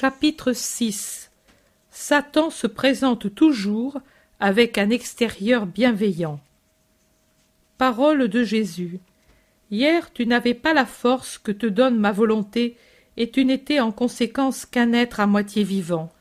[0.00, 1.28] Chapitre 6
[1.90, 3.98] Satan se présente toujours
[4.38, 6.38] avec un extérieur bienveillant.
[7.78, 9.00] Parole de Jésus.
[9.72, 12.76] Hier tu n'avais pas la force que te donne ma volonté,
[13.16, 16.12] et tu n'étais en conséquence qu'un être à moitié vivant.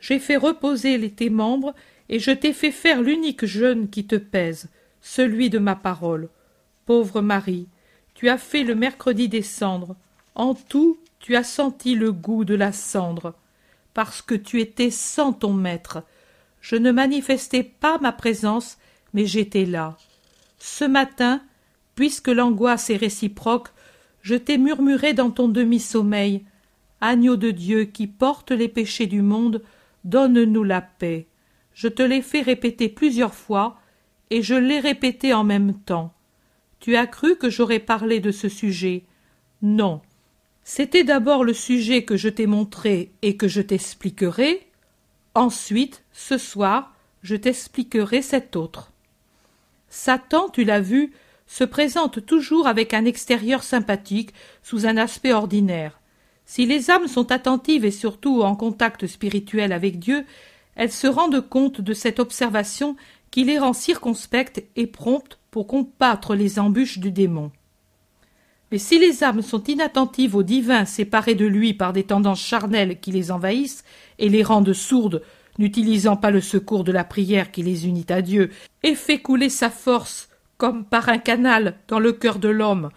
[0.00, 1.74] J'ai fait reposer tes membres,
[2.08, 4.70] et je t'ai fait faire l'unique jeûne qui te pèse,
[5.02, 6.30] celui de ma parole.
[6.86, 7.68] Pauvre Marie,
[8.14, 9.96] tu as fait le mercredi des cendres.
[10.34, 13.34] En tout, tu as senti le goût de la cendre,
[13.94, 16.02] parce que tu étais sans ton maître.
[16.60, 18.78] Je ne manifestais pas ma présence,
[19.14, 19.96] mais j'étais là.
[20.58, 21.42] Ce matin,
[21.94, 23.68] puisque l'angoisse est réciproque,
[24.22, 26.44] je t'ai murmuré dans ton demi-sommeil.
[27.00, 29.62] Agneau de Dieu qui porte les péchés du monde,
[30.04, 31.26] donne-nous la paix.
[31.72, 33.78] Je te l'ai fait répéter plusieurs fois,
[34.30, 36.12] et je l'ai répété en même temps.
[36.80, 39.04] Tu as cru que j'aurais parlé de ce sujet?
[39.62, 40.00] Non.
[40.70, 44.66] C'était d'abord le sujet que je t'ai montré et que je t'expliquerai.
[45.34, 48.92] Ensuite, ce soir, je t'expliquerai cet autre.
[49.88, 51.14] Satan, tu l'as vu,
[51.46, 56.02] se présente toujours avec un extérieur sympathique, sous un aspect ordinaire.
[56.44, 60.26] Si les âmes sont attentives et surtout en contact spirituel avec Dieu,
[60.74, 62.94] elles se rendent compte de cette observation
[63.30, 67.52] qui les rend circonspectes et promptes pour combattre les embûches du démon.
[68.70, 73.00] Mais si les âmes sont inattentives au divin séparées de lui par des tendances charnelles
[73.00, 73.84] qui les envahissent
[74.18, 75.22] et les rendent sourdes,
[75.58, 78.50] n'utilisant pas le secours de la prière qui les unit à Dieu,
[78.82, 82.90] et fait couler sa force comme par un canal dans le cœur de l'homme,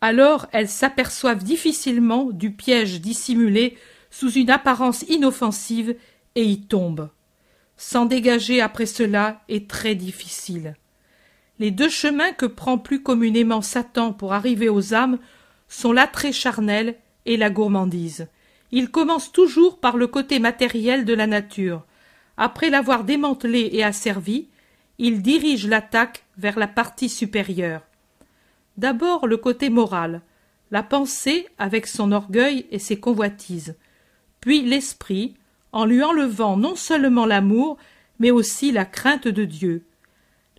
[0.00, 3.76] alors elles s'aperçoivent difficilement du piège dissimulé
[4.10, 5.96] sous une apparence inoffensive
[6.34, 7.08] et y tombent.
[7.76, 10.74] S'en dégager après cela est très difficile.
[11.58, 15.18] Les deux chemins que prend plus communément Satan pour arriver aux âmes
[15.68, 18.28] sont l'attrait charnel et la gourmandise.
[18.70, 21.84] Il commence toujours par le côté matériel de la nature.
[22.36, 24.48] Après l'avoir démantelé et asservi,
[24.98, 27.82] il dirige l'attaque vers la partie supérieure.
[28.76, 30.22] D'abord le côté moral,
[30.70, 33.76] la pensée avec son orgueil et ses convoitises,
[34.40, 35.34] puis l'esprit,
[35.72, 37.76] en lui enlevant non seulement l'amour,
[38.18, 39.84] mais aussi la crainte de Dieu.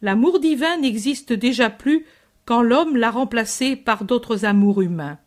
[0.02, 2.06] L'amour divin n'existe déjà plus
[2.46, 5.20] quand l'homme l'a remplacé par d'autres amours humains.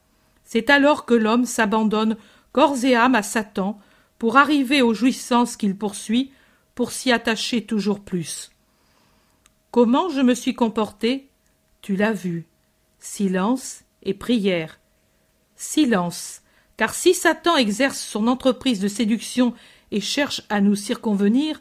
[0.45, 2.17] C'est alors que l'homme s'abandonne
[2.53, 3.79] corps et âme à Satan
[4.19, 6.33] pour arriver aux jouissances qu'il poursuit,
[6.75, 8.51] pour s'y attacher toujours plus.
[9.71, 11.29] Comment je me suis comporté?
[11.81, 12.47] Tu l'as vu.
[12.99, 14.79] Silence et prière.
[15.57, 16.43] Silence,
[16.77, 19.55] car si Satan exerce son entreprise de séduction
[19.91, 21.61] et cherche à nous circonvenir,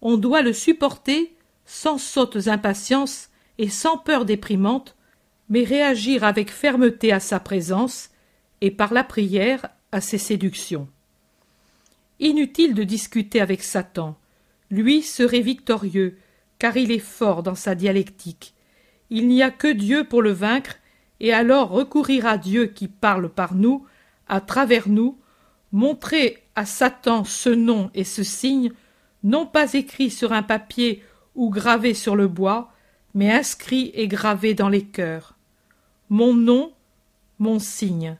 [0.00, 4.96] on doit le supporter sans sottes impatiences et sans peur déprimante,
[5.48, 8.10] mais réagir avec fermeté à sa présence
[8.60, 10.88] et par la prière à ses séductions.
[12.20, 14.16] Inutile de discuter avec Satan.
[14.70, 16.16] Lui serait victorieux,
[16.58, 18.54] car il est fort dans sa dialectique.
[19.10, 20.76] Il n'y a que Dieu pour le vaincre,
[21.20, 23.86] et alors recourir à Dieu qui parle par nous,
[24.28, 25.18] à travers nous,
[25.72, 28.72] montrer à Satan ce nom et ce signe,
[29.22, 31.02] non pas écrit sur un papier
[31.34, 32.72] ou gravé sur le bois,
[33.14, 35.34] mais inscrit et gravé dans les cœurs.
[36.10, 36.72] Mon nom,
[37.38, 38.16] mon signe.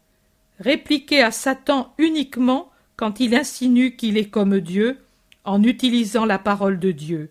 [0.61, 4.99] Répliquer à Satan uniquement quand il insinue qu'il est comme Dieu,
[5.45, 7.31] en utilisant la parole de Dieu.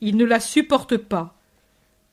[0.00, 1.34] Il ne la supporte pas.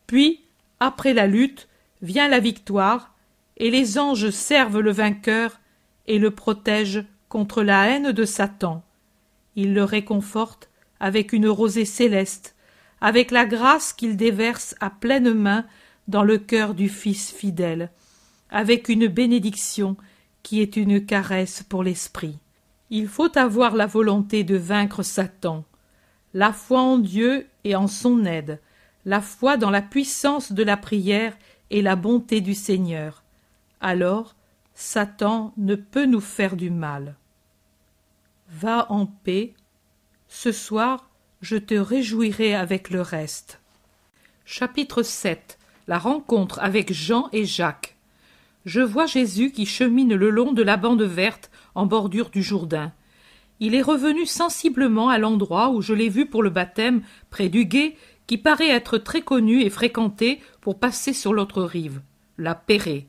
[0.08, 0.42] Puis,
[0.80, 1.68] après la lutte,
[2.02, 3.14] vient la victoire,
[3.58, 5.60] et les anges servent le vainqueur
[6.08, 8.84] et le protègent contre la haine de Satan.
[9.56, 10.70] Ils le réconfortent
[11.00, 12.56] avec une rosée céleste
[13.02, 15.66] avec la grâce qu'il déverse à pleine main
[16.08, 17.92] dans le cœur du Fils fidèle,
[18.50, 19.98] avec une bénédiction
[20.44, 22.38] qui est une caresse pour l'esprit.
[22.90, 25.66] Il faut avoir la volonté de vaincre Satan,
[26.34, 28.62] la foi en Dieu et en son aide,
[29.06, 31.38] la foi dans la puissance de la prière
[31.70, 33.24] et la bonté du Seigneur.
[33.82, 34.36] Alors,
[34.74, 37.16] Satan ne peut nous faire du mal.
[38.50, 39.54] Va en paix.
[40.28, 41.10] Ce soir,
[41.42, 43.60] je te réjouirai avec le reste.
[44.46, 47.96] Chapitre 7 La rencontre avec Jean et Jacques.
[48.66, 52.92] Je vois Jésus qui chemine le long de la bande verte en bordure du Jourdain.
[53.60, 57.66] Il est revenu sensiblement à l'endroit où je l'ai vu pour le baptême, près du
[57.66, 57.96] gué,
[58.26, 62.02] qui paraît être très connu et fréquenté pour passer sur l'autre rive,
[62.38, 63.08] la Pérée.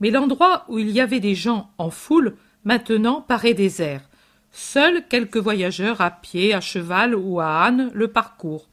[0.00, 4.09] Mais l'endroit où il y avait des gens en foule, maintenant paraît désert.
[4.52, 8.68] Seuls quelques voyageurs à pied, à cheval ou à âne le parcourent.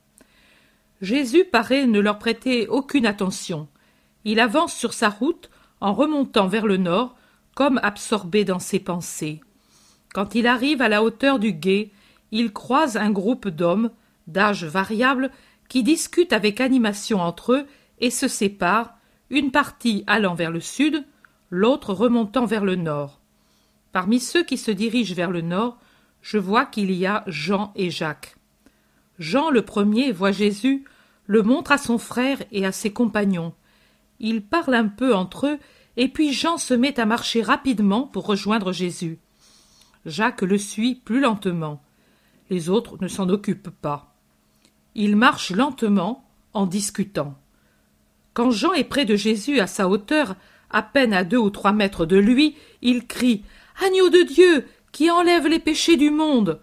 [1.01, 3.67] Jésus paraît ne leur prêter aucune attention.
[4.25, 7.15] Il avance sur sa route en remontant vers le nord,
[7.55, 9.41] comme absorbé dans ses pensées.
[10.13, 11.91] Quand il arrive à la hauteur du gué,
[12.31, 13.91] il croise un groupe d'hommes,
[14.25, 15.31] d'âge variable,
[15.69, 17.67] qui discutent avec animation entre eux
[17.99, 18.95] et se séparent,
[19.29, 21.05] une partie allant vers le sud,
[21.49, 23.16] l'autre remontant vers le nord.
[23.97, 25.79] Parmi ceux qui se dirigent vers le nord,
[26.21, 28.35] je vois qu'il y a Jean et Jacques.
[29.17, 30.85] Jean le premier voit Jésus,
[31.25, 33.55] le montre à son frère et à ses compagnons.
[34.19, 35.57] Ils parlent un peu entre eux,
[35.95, 39.17] et puis Jean se met à marcher rapidement pour rejoindre Jésus.
[40.05, 41.81] Jacques le suit plus lentement.
[42.51, 44.13] Les autres ne s'en occupent pas.
[44.93, 46.23] Ils marchent lentement
[46.53, 47.33] en discutant.
[48.35, 50.35] Quand Jean est près de Jésus à sa hauteur,
[50.69, 53.43] à peine à deux ou trois mètres de lui, il crie
[53.85, 56.59] Agneau de Dieu, qui enlève les péchés du monde.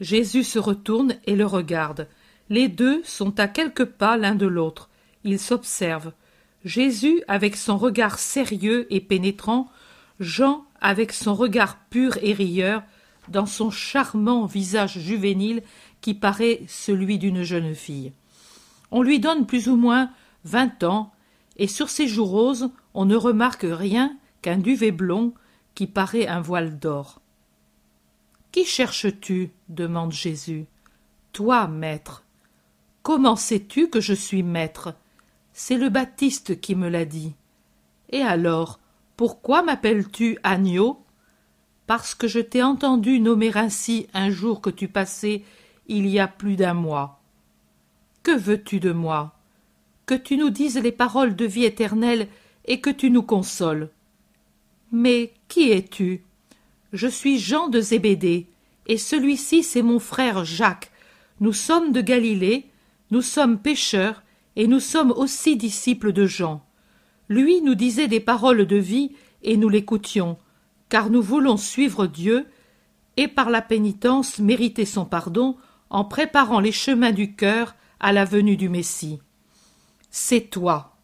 [0.00, 2.06] Jésus se retourne et le regarde.
[2.50, 4.88] Les deux sont à quelques pas l'un de l'autre.
[5.24, 6.12] Ils s'observent.
[6.64, 9.68] Jésus avec son regard sérieux et pénétrant,
[10.20, 12.82] Jean avec son regard pur et rieur,
[13.28, 15.62] dans son charmant visage juvénile
[16.00, 18.12] qui paraît celui d'une jeune fille.
[18.92, 20.10] On lui donne plus ou moins
[20.44, 21.12] vingt ans,
[21.56, 25.34] et sur ses joues roses on ne remarque rien qu'un duvet blond
[25.76, 27.20] qui paraît un voile d'or.
[28.50, 29.52] Qui cherches-tu?
[29.68, 30.66] demande Jésus.
[31.32, 32.24] Toi, maître.
[33.02, 34.94] Comment sais-tu que je suis maître?
[35.52, 37.34] C'est le Baptiste qui me l'a dit.
[38.08, 38.80] Et alors,
[39.18, 41.04] pourquoi m'appelles-tu agneau?
[41.86, 45.44] Parce que je t'ai entendu nommer ainsi un jour que tu passais
[45.88, 47.20] il y a plus d'un mois.
[48.22, 49.38] Que veux-tu de moi?
[50.06, 52.28] Que tu nous dises les paroles de vie éternelle
[52.64, 53.90] et que tu nous consoles.
[54.92, 56.24] Mais qui es-tu?
[56.92, 58.46] Je suis Jean de Zébédée,
[58.86, 60.90] et celui-ci c'est mon frère Jacques.
[61.40, 62.70] Nous sommes de Galilée,
[63.10, 64.22] nous sommes pécheurs,
[64.54, 66.64] et nous sommes aussi disciples de Jean.
[67.28, 69.12] Lui nous disait des paroles de vie,
[69.42, 70.38] et nous l'écoutions,
[70.88, 72.46] car nous voulons suivre Dieu,
[73.16, 75.56] et par la pénitence mériter son pardon
[75.90, 79.18] en préparant les chemins du cœur à la venue du Messie.
[80.10, 80.96] C'est toi.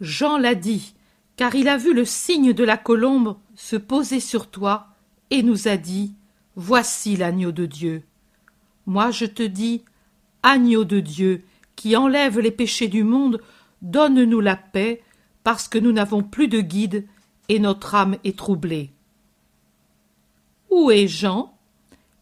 [0.00, 0.93] Jean l'a dit,
[1.36, 4.88] car il a vu le signe de la colombe se poser sur toi,
[5.30, 6.14] et nous a dit
[6.56, 8.04] Voici l'agneau de Dieu.
[8.86, 9.82] Moi je te dis,
[10.42, 11.42] agneau de Dieu,
[11.74, 13.40] qui enlève les péchés du monde,
[13.82, 15.02] donne-nous la paix,
[15.42, 17.06] parce que nous n'avons plus de guide,
[17.48, 18.90] et notre âme est troublée.
[20.70, 21.56] Où est Jean?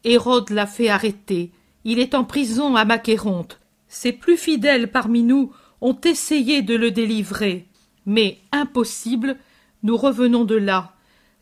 [0.04, 1.52] Hérode l'a fait arrêter.
[1.84, 3.60] Il est en prison à Macéronte.
[3.88, 7.66] Ses plus fidèles parmi nous ont essayé de le délivrer.
[8.06, 9.36] Mais impossible,
[9.82, 10.94] nous revenons de là.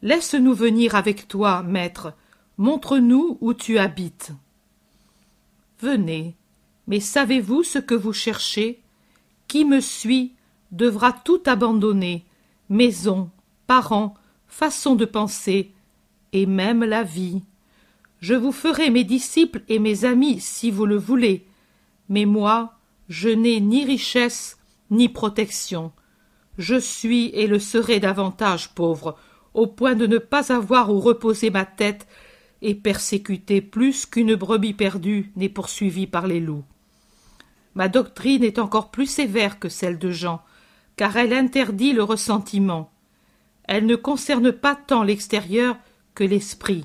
[0.02, 2.14] Laisse-nous venir avec toi, maître.
[2.58, 4.32] Montre-nous où tu habites.
[5.80, 6.36] Venez.
[6.86, 8.82] Mais savez-vous ce que vous cherchez?
[9.48, 10.34] Qui me suit
[10.72, 12.24] devra tout abandonner,
[12.68, 13.30] maison,
[13.66, 14.14] parents,
[14.46, 15.72] façon de penser,
[16.32, 17.42] et même la vie.
[18.20, 21.46] Je vous ferai mes disciples et mes amis si vous le voulez,
[22.08, 22.76] mais moi,
[23.08, 24.58] je n'ai ni richesse
[24.90, 25.92] ni protection.
[26.58, 29.16] Je suis et le serai davantage pauvre,
[29.54, 32.06] au point de ne pas avoir où reposer ma tête,
[32.62, 36.64] et persécuté plus qu'une brebis perdue n'est poursuivie par les loups.
[37.74, 40.42] Ma doctrine est encore plus sévère que celle de Jean,
[40.96, 42.92] car elle interdit le ressentiment.
[43.64, 45.76] Elle ne concerne pas tant l'extérieur
[46.14, 46.84] que l'esprit.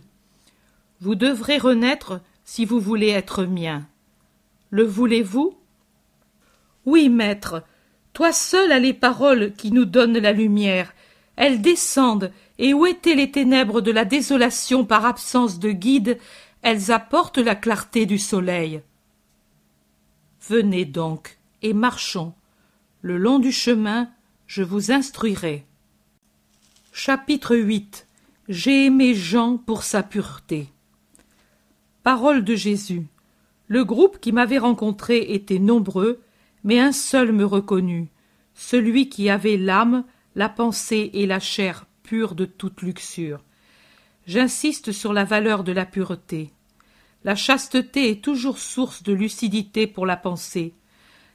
[1.01, 3.85] Vous devrez renaître si vous voulez être mien.
[4.69, 5.57] Le voulez-vous?
[6.85, 7.63] Oui, maître,
[8.15, 10.95] toi seul as les paroles qui nous donnent la lumière.
[11.35, 16.17] Elles descendent, et où étaient les ténèbres de la désolation par absence de guide,
[16.61, 18.81] elles apportent la clarté du soleil.
[20.47, 22.33] Venez donc, et marchons.
[23.01, 24.09] Le long du chemin,
[24.47, 25.65] je vous instruirai.
[26.93, 28.07] Chapitre 8
[28.47, 30.69] J'ai aimé Jean pour sa pureté.
[32.01, 33.05] Parole de Jésus.
[33.67, 36.21] Le groupe qui m'avait rencontré était nombreux,
[36.65, 38.09] mais un seul me reconnut,
[38.55, 40.03] celui qui avait l'âme,
[40.35, 43.43] la pensée et la chair pure de toute luxure.
[44.25, 46.51] J'insiste sur la valeur de la pureté.
[47.23, 50.73] La chasteté est toujours source de lucidité pour la pensée.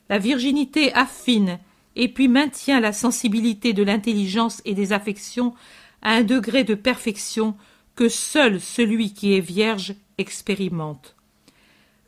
[0.08, 1.60] La virginité affine
[1.94, 5.54] et puis maintient la sensibilité de l'intelligence et des affections
[6.02, 7.56] à un degré de perfection
[7.94, 11.14] que seul celui qui est vierge expérimente.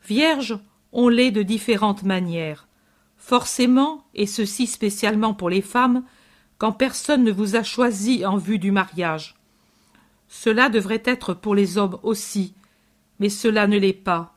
[0.08, 0.58] Vierge,
[0.92, 2.66] on l'est de différentes manières.
[3.24, 6.02] Forcément, et ceci spécialement pour les femmes,
[6.58, 9.36] quand personne ne vous a choisi en vue du mariage.
[10.26, 12.52] Cela devrait être pour les hommes aussi,
[13.20, 14.34] mais cela ne l'est pas.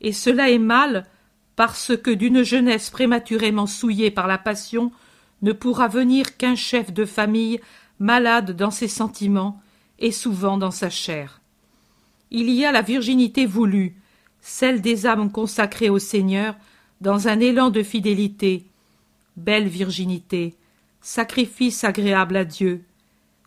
[0.00, 1.06] Et cela est mal
[1.56, 4.92] parce que d'une jeunesse prématurément souillée par la passion
[5.42, 7.60] ne pourra venir qu'un chef de famille
[7.98, 9.60] malade dans ses sentiments
[9.98, 11.42] et souvent dans sa chair.
[12.30, 13.94] il y a la virginité voulue,
[14.40, 16.56] celle des âmes consacrées au Seigneur,
[17.00, 18.64] dans un élan de fidélité.
[19.36, 20.54] Belle virginité,
[21.00, 22.82] sacrifice agréable à Dieu.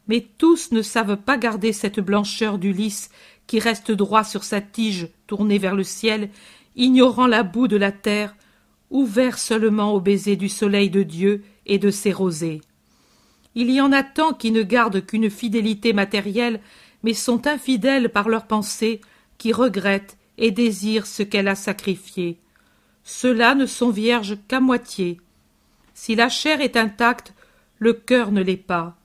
[0.07, 3.09] Mais tous ne savent pas garder cette blancheur du lys
[3.47, 6.29] qui reste droit sur sa tige tournée vers le ciel,
[6.75, 8.35] ignorant la boue de la terre,
[8.91, 12.61] ouvert seulement au baiser du soleil de Dieu et de ses rosées.
[13.55, 16.59] Il y en a tant qui ne gardent qu'une fidélité matérielle,
[17.03, 19.01] mais sont infidèles par leurs pensées,
[19.37, 22.37] qui regrettent et désirent ce qu'elle a sacrifié.
[23.11, 25.19] Ceux-là ne sont vierges qu'à moitié.
[25.95, 27.33] Si la chair est intacte,
[27.79, 28.97] le cœur ne l'est pas.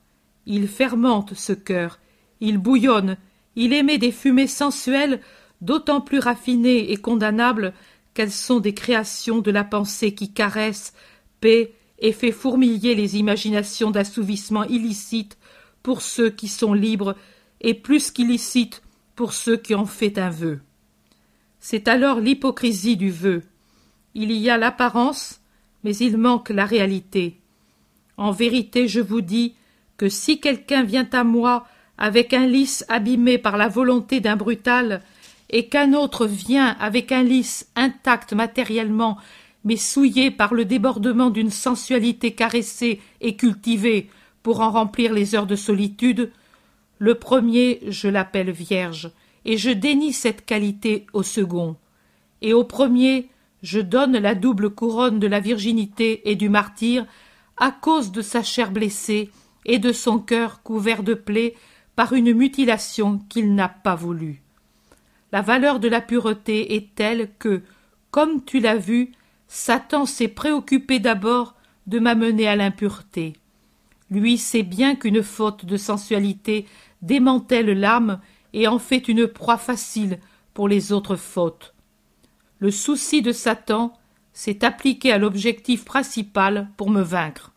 [0.45, 1.97] Il fermente ce cœur,
[2.39, 3.17] il bouillonne,
[3.55, 5.21] il émet des fumées sensuelles
[5.59, 7.73] d'autant plus raffinées et condamnables
[8.13, 10.93] qu'elles sont des créations de la pensée qui caresse,
[11.41, 15.35] paie et fait fourmiller les imaginations d'assouvissement illicite
[15.81, 17.15] pour ceux qui sont libres
[17.59, 18.83] et plus qu'illicite
[19.15, 20.61] pour ceux qui ont fait un vœu.
[21.59, 23.41] C'est alors l'hypocrisie du vœu.
[24.15, 25.41] Il y a l'apparence,
[25.83, 27.37] mais il manque la réalité.
[28.15, 29.55] En vérité, je vous dis
[29.97, 31.67] que si quelqu'un vient à moi
[31.97, 35.01] avec un lys abîmé par la volonté d'un brutal,
[35.49, 39.17] et qu'un autre vient avec un lys intact matériellement,
[39.63, 44.09] mais souillé par le débordement d'une sensualité caressée et cultivée
[44.43, 46.31] pour en remplir les heures de solitude,
[46.99, 49.11] le premier je l'appelle vierge,
[49.43, 51.75] et je dénie cette qualité au second,
[52.41, 53.29] et au premier
[53.65, 57.07] je donne la double couronne de la virginité et du martyr
[57.57, 59.31] à cause de sa chair blessée
[59.65, 61.55] et de son cœur couvert de plaies
[61.95, 64.43] par une mutilation qu'il n'a pas voulu.
[65.31, 67.63] La valeur de la pureté est telle que,
[68.11, 69.13] comme tu l'as vu,
[69.47, 71.55] Satan s'est préoccupé d'abord
[71.87, 73.33] de m'amener à l'impureté.
[74.11, 76.67] Lui sait bien qu'une faute de sensualité
[77.01, 78.19] démantèle l'âme
[78.53, 80.19] et en fait une proie facile
[80.53, 81.74] pour les autres fautes.
[82.59, 83.93] Le souci de Satan
[84.33, 87.51] s'est appliqué à l'objectif principal pour me vaincre.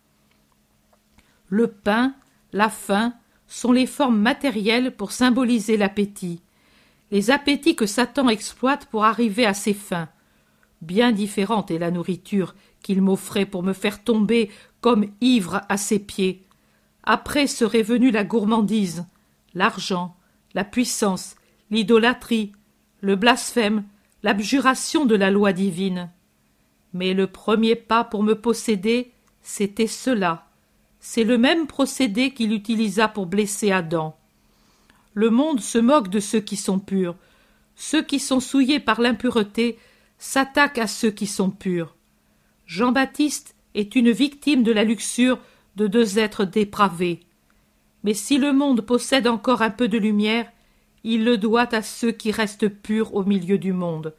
[1.49, 2.15] Le pain,
[2.53, 3.15] la faim,
[3.47, 6.43] sont les formes matérielles pour symboliser l'appétit,
[7.11, 10.09] les appétits que Satan exploite pour arriver à ses fins.
[10.83, 14.51] Bien différente est la nourriture qu'il m'offrait pour me faire tomber
[14.81, 16.45] comme ivre à ses pieds.
[17.03, 19.07] Après serait venue la gourmandise,
[19.55, 20.17] l'argent,
[20.55, 21.37] la puissance,
[21.71, 22.53] l'idolâtrie,
[23.01, 23.85] le blasphème,
[24.29, 26.11] l'abjuration de la loi divine.
[26.93, 30.47] Mais le premier pas pour me posséder, c'était cela,
[31.01, 34.19] c'est le même procédé qu'il utilisa pour blesser Adam.
[35.15, 37.17] Le monde se moque de ceux qui sont purs.
[37.75, 39.79] Ceux qui sont souillés par l'impureté
[40.19, 41.97] s'attaquent à ceux qui sont purs.
[42.67, 45.39] Jean-Baptiste est une victime de la luxure
[45.77, 47.21] de deux êtres dépravés.
[48.05, 50.53] Mais si le monde possède encore un peu de lumière,
[51.05, 54.15] il le doit à ceux qui restent purs au milieu du monde.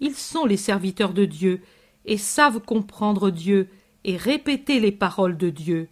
[0.00, 1.60] Ils sont les serviteurs de Dieu
[2.04, 3.68] et savent comprendre Dieu
[4.04, 5.88] et répéter les paroles de Dieu.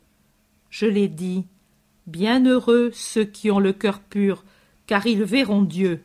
[0.71, 1.45] Je l'ai dit,
[2.07, 4.45] bienheureux ceux qui ont le cœur pur,
[4.87, 6.03] car ils verront Dieu,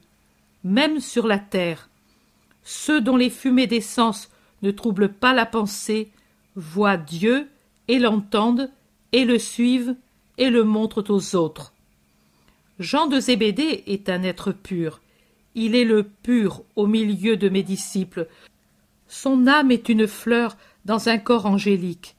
[0.63, 1.89] même sur la terre.
[2.63, 4.29] Ceux dont les fumées d'essence
[4.61, 6.11] ne troublent pas la pensée
[6.55, 7.47] voient Dieu
[7.87, 8.69] et l'entendent
[9.11, 9.95] et le suivent
[10.37, 11.70] et le montrent aux autres.
[12.81, 14.99] Jean de Zébédée est un être pur.
[15.55, 18.27] Il est le pur au milieu de mes disciples.
[19.07, 22.15] Son âme est une fleur dans un corps angélique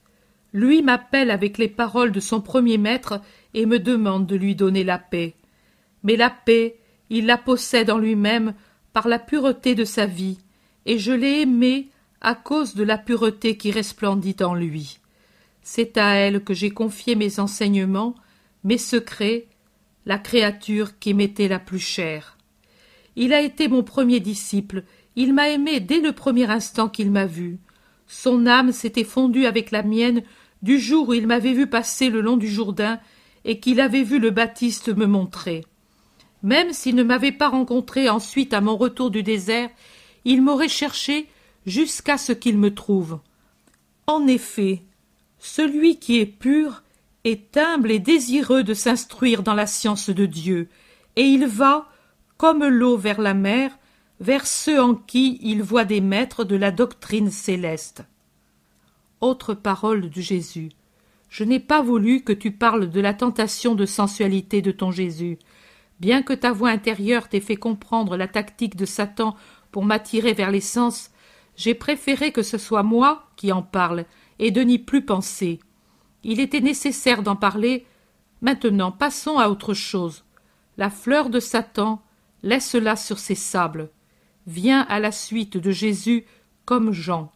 [0.53, 3.19] lui m'appelle avec les paroles de son premier maître
[3.53, 5.33] et me demande de lui donner la paix.
[6.03, 6.77] Mais la paix,
[7.09, 8.53] il la possède en lui-même
[8.93, 10.37] par la pureté de sa vie,
[10.85, 11.89] et je l'ai aimée
[12.21, 14.99] à cause de la pureté qui resplendit en lui.
[15.63, 18.15] C'est à elle que j'ai confié mes enseignements,
[18.63, 19.47] mes secrets,
[20.05, 22.37] la créature qui m'était la plus chère.
[23.15, 24.83] Il a été mon premier disciple,
[25.15, 27.59] il m'a aimé dès le premier instant qu'il m'a vu.
[28.07, 30.23] Son âme s'était fondue avec la mienne
[30.61, 32.99] du jour où il m'avait vu passer le long du Jourdain
[33.45, 35.65] et qu'il avait vu le Baptiste me montrer.
[36.41, 39.69] Même s'il ne m'avait pas rencontré ensuite à mon retour du désert,
[40.25, 41.27] il m'aurait cherché
[41.65, 43.19] jusqu'à ce qu'il me trouve.
[44.07, 44.83] En effet,
[45.39, 46.83] celui qui est pur
[47.23, 50.69] est humble et désireux de s'instruire dans la science de Dieu,
[51.15, 51.87] et il va,
[52.37, 53.77] comme l'eau vers la mer,
[54.19, 58.03] vers ceux en qui il voit des maîtres de la doctrine céleste.
[59.21, 60.69] Autre parole de Jésus.
[61.29, 65.39] Je n'ai pas voulu que tu parles de la tentation de sensualité de ton Jésus.
[65.99, 69.35] Bien que ta voix intérieure t'ait fait comprendre la tactique de Satan
[69.71, 71.09] pour m'attirer vers les sens,
[71.55, 74.05] j'ai préféré que ce soit moi qui en parle
[74.39, 75.59] et de n'y plus penser.
[76.23, 77.85] Il était nécessaire d'en parler.
[78.41, 80.23] Maintenant, passons à autre chose.
[80.77, 82.01] La fleur de Satan,
[82.41, 83.89] laisse-la sur ces sables.
[84.47, 86.25] Viens à la suite de Jésus
[86.65, 87.31] comme Jean.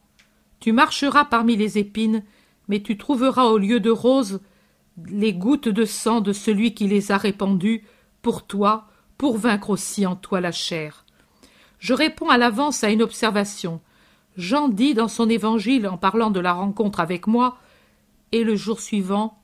[0.59, 2.23] Tu marcheras parmi les épines,
[2.67, 4.39] mais tu trouveras au lieu de roses
[5.05, 7.83] les gouttes de sang de celui qui les a répandues
[8.21, 11.05] pour toi, pour vaincre aussi en toi la chair.
[11.79, 13.81] Je réponds à l'avance à une observation.
[14.35, 17.57] Jean dit dans son évangile en parlant de la rencontre avec moi,
[18.31, 19.41] et le jour suivant,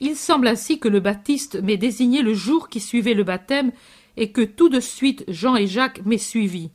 [0.00, 3.72] il semble ainsi que le Baptiste m'ait désigné le jour qui suivait le baptême
[4.16, 6.70] et que tout de suite Jean et Jacques m'aient suivi.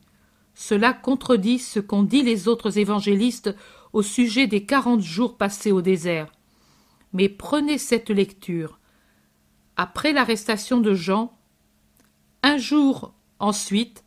[0.53, 3.55] Cela contredit ce qu'ont dit les autres évangélistes
[3.93, 6.31] au sujet des quarante jours passés au désert.
[7.13, 8.79] Mais prenez cette lecture.
[9.77, 11.33] Après l'arrestation de Jean,
[12.43, 14.03] un jour ensuite,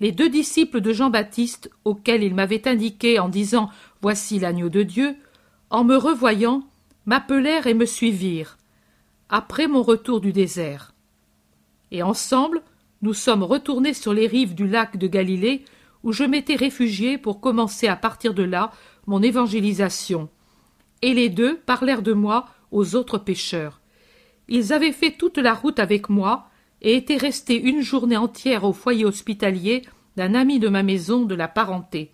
[0.00, 3.70] les deux disciples de Jean-Baptiste, auxquels il m'avait indiqué en disant
[4.02, 5.16] Voici l'agneau de Dieu,
[5.70, 6.62] en me revoyant,
[7.06, 8.58] m'appelèrent et me suivirent,
[9.28, 10.94] après mon retour du désert.
[11.90, 12.62] Et ensemble,
[13.02, 15.64] nous sommes retournés sur les rives du lac de Galilée,
[16.02, 18.72] où je m'étais réfugié pour commencer à partir de là
[19.06, 20.28] mon évangélisation.
[21.02, 23.80] Et les deux parlèrent de moi aux autres pêcheurs.
[24.48, 26.48] Ils avaient fait toute la route avec moi,
[26.82, 29.82] et étaient restés une journée entière au foyer hospitalier
[30.16, 32.12] d'un ami de ma maison de la parenté.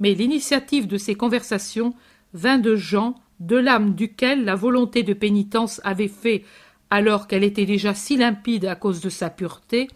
[0.00, 1.94] Mais l'initiative de ces conversations
[2.34, 6.44] de Jean, de l'âme duquel la volonté de pénitence avait fait,
[6.90, 9.88] alors qu'elle était déjà si limpide à cause de sa pureté,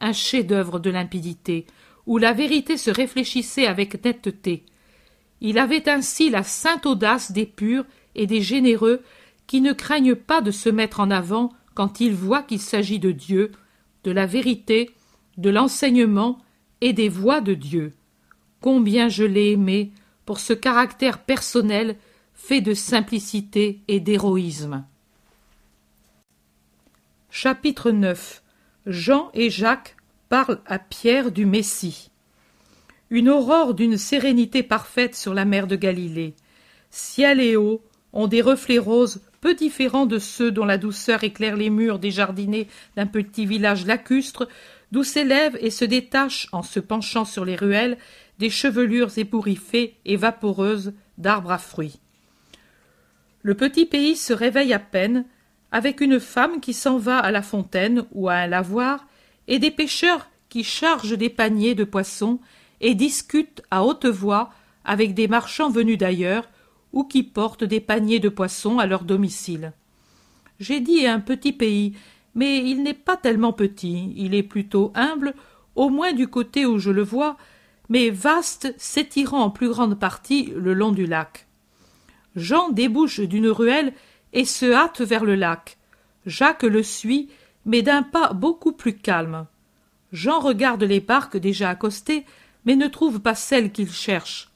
[0.00, 1.66] un chef-d'œuvre de limpidité,
[2.06, 4.64] où la vérité se réfléchissait avec netteté.
[5.40, 9.02] Il avait ainsi la sainte audace des purs et des généreux
[9.46, 13.12] qui ne craignent pas de se mettre en avant quand ils voient qu'il s'agit de
[13.12, 13.52] Dieu,
[14.04, 14.90] de la vérité,
[15.36, 16.38] de l'enseignement
[16.80, 17.92] et des voies de Dieu.
[18.60, 19.92] Combien je l'ai aimé
[20.26, 21.96] pour ce caractère personnel
[22.34, 24.84] fait de simplicité et d'héroïsme.
[27.30, 28.42] Chapitre 9
[28.86, 29.96] Jean et Jacques
[30.28, 32.10] parlent à Pierre du Messie.
[33.10, 36.34] Une aurore d'une sérénité parfaite sur la mer de Galilée.
[36.90, 37.82] Ciel et eau
[38.12, 42.10] ont des reflets roses peu différents de ceux dont la douceur éclaire les murs des
[42.10, 44.48] jardinés d'un petit village lacustre,
[44.90, 47.98] d'où s'élèvent et se détachent, en se penchant sur les ruelles,
[48.38, 52.00] des chevelures ébouriffées et vaporeuses d'arbres à fruits.
[53.42, 55.24] Le petit pays se réveille à peine,
[55.70, 59.06] avec une femme qui s'en va à la fontaine ou à un lavoir,
[59.48, 62.38] et des pêcheurs qui chargent des paniers de poissons
[62.80, 64.50] et discutent à haute voix
[64.84, 66.48] avec des marchands venus d'ailleurs,
[66.92, 69.72] ou qui portent des paniers de poissons à leur domicile.
[70.60, 71.94] J'ai dit un petit pays,
[72.34, 75.34] mais il n'est pas tellement petit, il est plutôt humble,
[75.74, 77.36] au moins du côté où je le vois,
[77.88, 81.46] mais vaste, s'étirant en plus grande partie le long du lac.
[82.36, 83.92] Jean débouche d'une ruelle
[84.32, 85.78] et se hâte vers le lac.
[86.26, 87.28] Jacques le suit,
[87.66, 89.46] mais d'un pas beaucoup plus calme.
[90.12, 92.24] Jean regarde les barques déjà accostées,
[92.64, 94.50] mais ne trouve pas celle qu'il cherche.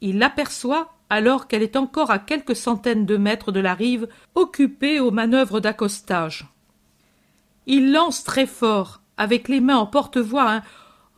[0.00, 5.00] Il l'aperçoit alors qu'elle est encore à quelques centaines de mètres de la rive, occupée
[5.00, 6.46] aux manœuvres d'accostage.
[7.66, 10.62] Il lance très fort, avec les mains en porte-voix, un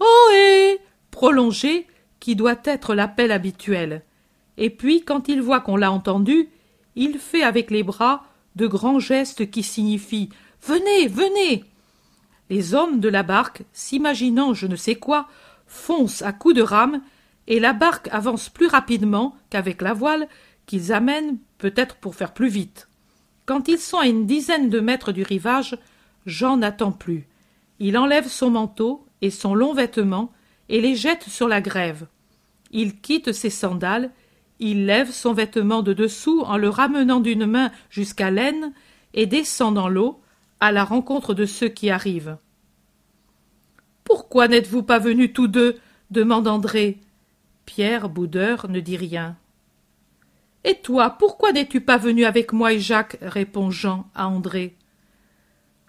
[0.00, 0.80] Ohé
[1.10, 1.86] prolongé
[2.20, 4.02] qui doit être l'appel habituel.
[4.58, 6.48] Et puis, quand il voit qu'on l'a entendu,
[6.96, 8.24] il fait avec les bras
[8.56, 10.28] de grands gestes qui signifient
[10.62, 11.64] Venez, venez.
[12.50, 15.28] Les hommes de la barque, s'imaginant je ne sais quoi,
[15.66, 17.00] foncent à coups de rame
[17.46, 20.28] et la barque avance plus rapidement qu'avec la voile
[20.66, 22.88] qu'ils amènent peut-être pour faire plus vite.
[23.46, 25.78] Quand ils sont à une dizaine de mètres du rivage,
[26.26, 27.26] Jean n'attend plus.
[27.78, 30.30] Il enlève son manteau et son long vêtement
[30.70, 32.06] et les jette sur la grève.
[32.70, 34.10] Il quitte ses sandales,
[34.60, 38.72] il lève son vêtement de dessous en le ramenant d'une main jusqu'à l'aine
[39.12, 40.20] et descend dans l'eau
[40.60, 42.36] à la rencontre de ceux qui arrivent.
[44.04, 45.78] Pourquoi n'êtes-vous pas venus tous deux?
[46.10, 46.98] demande André.
[47.66, 49.36] Pierre Boudeur ne dit rien.
[50.64, 53.16] Et toi, pourquoi n'es-tu pas venu avec moi et Jacques?
[53.22, 54.76] répond Jean à André.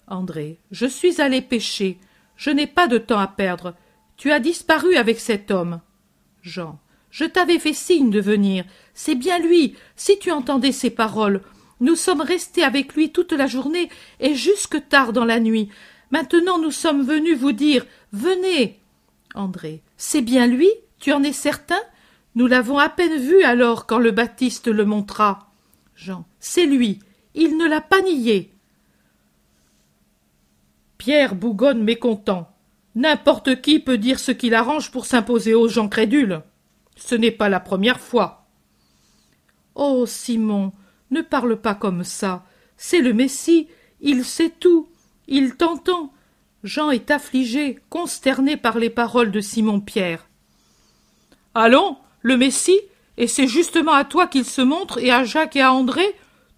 [0.08, 0.60] André.
[0.72, 2.00] Je suis allé pêcher.
[2.36, 3.76] Je n'ai pas de temps à perdre.
[4.22, 5.82] Tu as disparu avec cet homme.
[6.44, 6.78] Jean.
[7.10, 8.66] Je t'avais fait signe de venir.
[8.94, 9.76] C'est bien lui.
[9.96, 11.42] Si tu entendais ses paroles.
[11.80, 15.70] Nous sommes restés avec lui toute la journée et jusque tard dans la nuit.
[16.12, 18.80] Maintenant nous sommes venus vous dire Venez.
[19.34, 19.82] André.
[19.98, 20.70] C'est bien lui?
[21.00, 21.82] Tu en es certain?
[22.36, 25.50] Nous l'avons à peine vu alors quand le Baptiste le montra.
[25.96, 26.28] Jean.
[26.40, 27.00] C'est lui.
[27.34, 28.54] Il ne l'a pas nié.
[31.00, 32.51] Pierre bougonne mécontent.
[32.96, 36.42] N'importe qui peut dire ce qu'il arrange pour s'imposer aux gens crédules.
[36.96, 38.46] Ce n'est pas la première fois.
[39.76, 40.74] Oh, Simon,
[41.10, 42.44] ne parle pas comme ça.
[42.78, 43.68] C'est le Messie.
[44.02, 44.90] Il sait tout.
[45.28, 46.12] Il t'entend.
[46.64, 50.28] Jean est affligé, consterné par les paroles de Simon Pierre.
[51.56, 52.80] Allons, le Messie,
[53.18, 56.06] et c'est justement à toi qu'il se montre, et à Jacques et à André,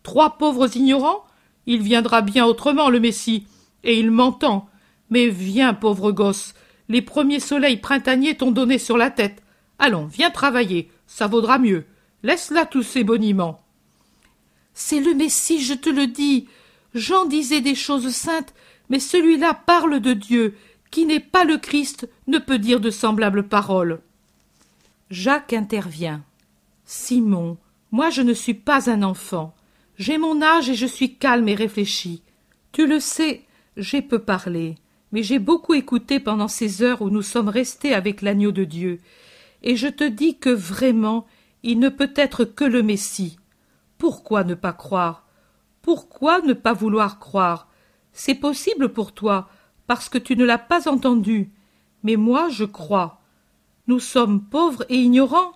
[0.01, 1.23] trois pauvres ignorants.
[1.65, 3.45] Il viendra bien autrement, le Messie,
[3.83, 4.67] et il m'entend.
[5.09, 6.53] Mais viens, pauvre gosse,
[6.89, 9.41] les premiers soleils printaniers t'ont donné sur la tête.
[9.79, 11.85] Allons, viens travailler, ça vaudra mieux.
[12.23, 13.61] Laisse là tous ces boniments.
[14.73, 16.47] C'est le Messie, je te le dis.
[16.93, 18.53] Jean disait des choses saintes,
[18.89, 20.55] mais celui-là parle de Dieu.
[20.91, 23.99] Qui n'est pas le Christ ne peut dire de semblables paroles.
[25.09, 26.23] Jacques intervient.
[26.85, 27.57] Simon,
[27.91, 29.55] moi je ne suis pas un enfant.
[29.97, 32.21] J'ai mon âge et je suis calme et réfléchi.
[32.71, 33.43] Tu le sais,
[33.77, 34.75] j'ai peu parlé,
[35.13, 38.99] mais j'ai beaucoup écouté pendant ces heures où nous sommes restés avec l'agneau de Dieu,
[39.61, 41.25] et je te dis que vraiment
[41.61, 43.37] il ne peut être que le Messie.
[43.99, 45.25] Pourquoi ne pas croire?
[45.83, 47.69] Pourquoi ne pas vouloir croire?
[48.11, 49.47] C'est possible pour toi,
[49.85, 51.51] parce que tu ne l'as pas entendu,
[52.01, 53.21] mais moi je crois.
[53.87, 55.53] Nous sommes pauvres et ignorants.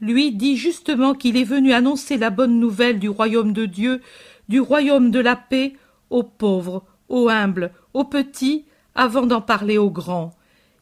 [0.00, 4.02] Lui dit justement qu'il est venu annoncer la bonne nouvelle du royaume de Dieu,
[4.48, 5.74] du royaume de la paix,
[6.10, 10.32] aux pauvres, aux humbles, aux petits, avant d'en parler aux grands.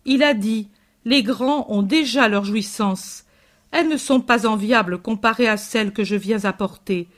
[0.04, 0.68] Il a dit
[1.04, 3.24] Les grands ont déjà leur jouissance.
[3.70, 7.08] Elles ne sont pas enviables comparées à celles que je viens apporter.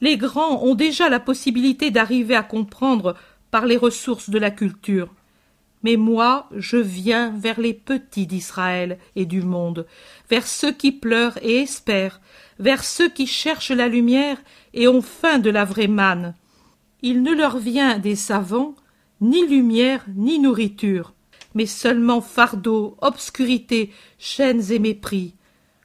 [0.00, 3.14] Les grands ont déjà la possibilité d'arriver à comprendre
[3.52, 5.14] par les ressources de la culture.
[5.84, 9.86] Mais moi, je viens vers les petits d'Israël et du monde,
[10.30, 12.20] vers ceux qui pleurent et espèrent,
[12.58, 14.38] vers ceux qui cherchent la lumière
[14.74, 16.34] et ont faim de la vraie manne.
[17.02, 18.74] Il ne leur vient des savants
[19.22, 21.14] ni lumière ni nourriture,
[21.54, 25.34] mais seulement fardeau, obscurité, chaînes et mépris.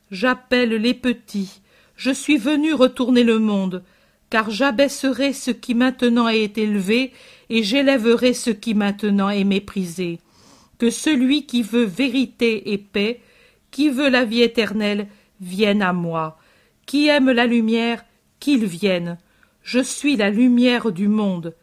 [0.09, 1.61] J'appelle les petits,
[1.95, 3.83] je suis venu retourner le monde,
[4.31, 7.13] car j'abaisserai ce qui maintenant est élevé,
[7.49, 10.19] et j'élèverai ce qui maintenant est méprisé.
[10.79, 13.21] Que celui qui veut vérité et paix,
[13.71, 15.07] qui veut la vie éternelle,
[15.41, 16.39] vienne à moi.
[16.85, 18.03] Qui aime la lumière,
[18.39, 19.17] qu'il vienne.
[19.61, 21.53] Je suis la lumière du monde.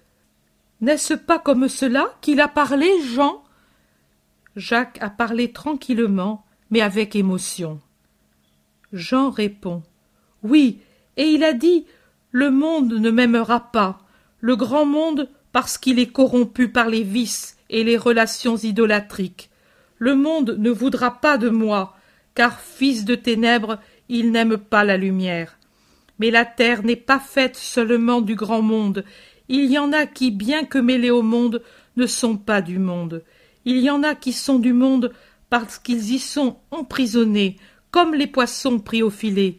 [0.85, 3.42] N'est-ce pas comme cela qu'il a parlé, Jean?
[4.55, 7.81] Jacques a parlé tranquillement, mais avec émotion.
[8.92, 9.83] Jean répond.
[10.42, 10.81] Oui,
[11.16, 11.87] et il a dit.
[12.33, 14.03] Le monde ne m'aimera pas.
[14.40, 19.49] Le grand monde parce qu'il est corrompu par les vices et les relations idolâtriques.
[19.97, 21.97] Le monde ne voudra pas de moi,
[22.35, 23.79] car fils de ténèbres,
[24.11, 25.57] il n'aime pas la lumière.
[26.18, 29.03] Mais la terre n'est pas faite seulement du grand monde.
[29.48, 31.62] Il y en a qui, bien que mêlés au monde,
[31.96, 33.22] ne sont pas du monde.
[33.64, 35.12] Il y en a qui sont du monde
[35.50, 37.57] parce qu'ils y sont emprisonnés,
[37.90, 39.59] comme les poissons pris au filet.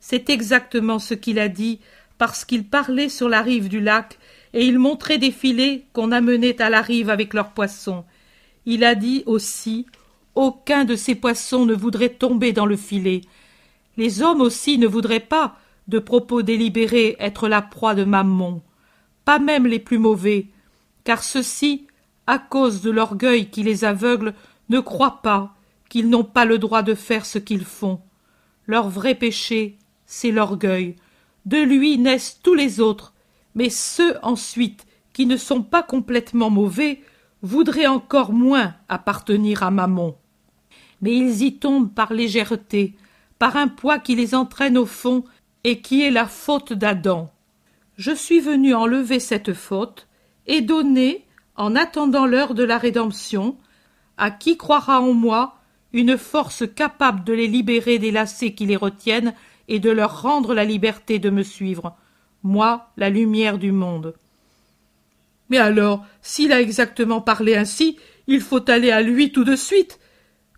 [0.00, 1.80] C'est exactement ce qu'il a dit,
[2.18, 4.18] parce qu'il parlait sur la rive du lac,
[4.52, 8.04] et il montrait des filets qu'on amenait à la rive avec leurs poissons.
[8.66, 9.86] Il a dit aussi
[10.34, 13.22] Aucun de ces poissons ne voudrait tomber dans le filet.
[13.96, 15.56] Les hommes aussi ne voudraient pas,
[15.88, 18.62] de propos délibérés, être la proie de Mammon.
[19.38, 20.46] Même les plus mauvais,
[21.04, 21.86] car ceux-ci,
[22.26, 24.34] à cause de l'orgueil qui les aveugle,
[24.68, 25.54] ne croient pas,
[25.88, 28.00] qu'ils n'ont pas le droit de faire ce qu'ils font.
[28.66, 30.96] Leur vrai péché, c'est l'orgueil.
[31.46, 33.12] De lui naissent tous les autres,
[33.54, 37.00] mais ceux ensuite qui ne sont pas complètement mauvais
[37.42, 40.16] voudraient encore moins appartenir à Mammon.
[41.02, 42.94] Mais ils y tombent par légèreté,
[43.38, 45.24] par un poids qui les entraîne au fond
[45.64, 47.30] et qui est la faute d'Adam.
[48.00, 50.08] Je suis venu enlever cette faute
[50.46, 53.58] et donner, en attendant l'heure de la rédemption,
[54.16, 55.58] à qui croira en moi
[55.92, 59.34] une force capable de les libérer des lacets qui les retiennent
[59.68, 61.94] et de leur rendre la liberté de me suivre,
[62.42, 64.14] moi, la lumière du monde.
[65.50, 70.00] Mais alors, s'il a exactement parlé ainsi, il faut aller à lui tout de suite.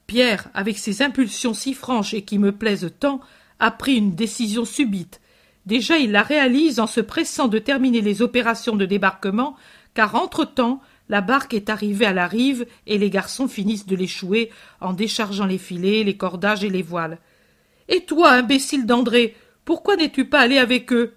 [0.07, 3.18] Pierre, avec ses impulsions si franches et qui me plaisent tant,
[3.59, 5.20] a pris une décision subite.
[5.66, 9.57] Déjà il la réalise en se pressant de terminer les opérations de débarquement,
[9.94, 14.51] car entre-temps la barque est arrivée à la rive et les garçons finissent de l'échouer
[14.81, 17.18] en déchargeant les filets, les cordages et les voiles.
[17.88, 21.14] Et toi, imbécile d'André, pourquoi n'es-tu pas allé avec eux?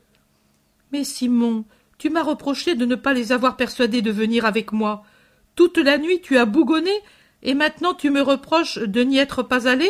[0.91, 1.65] Mais Simon,
[1.97, 5.03] tu m'as reproché de ne pas les avoir persuadés de venir avec moi.
[5.55, 6.91] Toute la nuit tu as bougonné,
[7.41, 9.89] et maintenant tu me reproches de n'y être pas allé?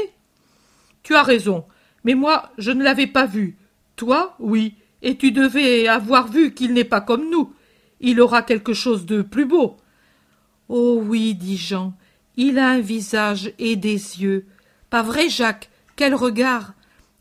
[1.03, 1.65] Tu as raison,
[2.03, 3.57] mais moi je ne l'avais pas vu.
[3.95, 7.53] Toi, oui, et tu devais avoir vu qu'il n'est pas comme nous.
[8.01, 9.77] Il aura quelque chose de plus beau.
[10.67, 11.93] Oh oui, dit Jean,
[12.37, 14.45] il a un visage et des yeux.
[14.89, 15.69] Pas vrai, Jacques?
[15.95, 16.73] Quel regard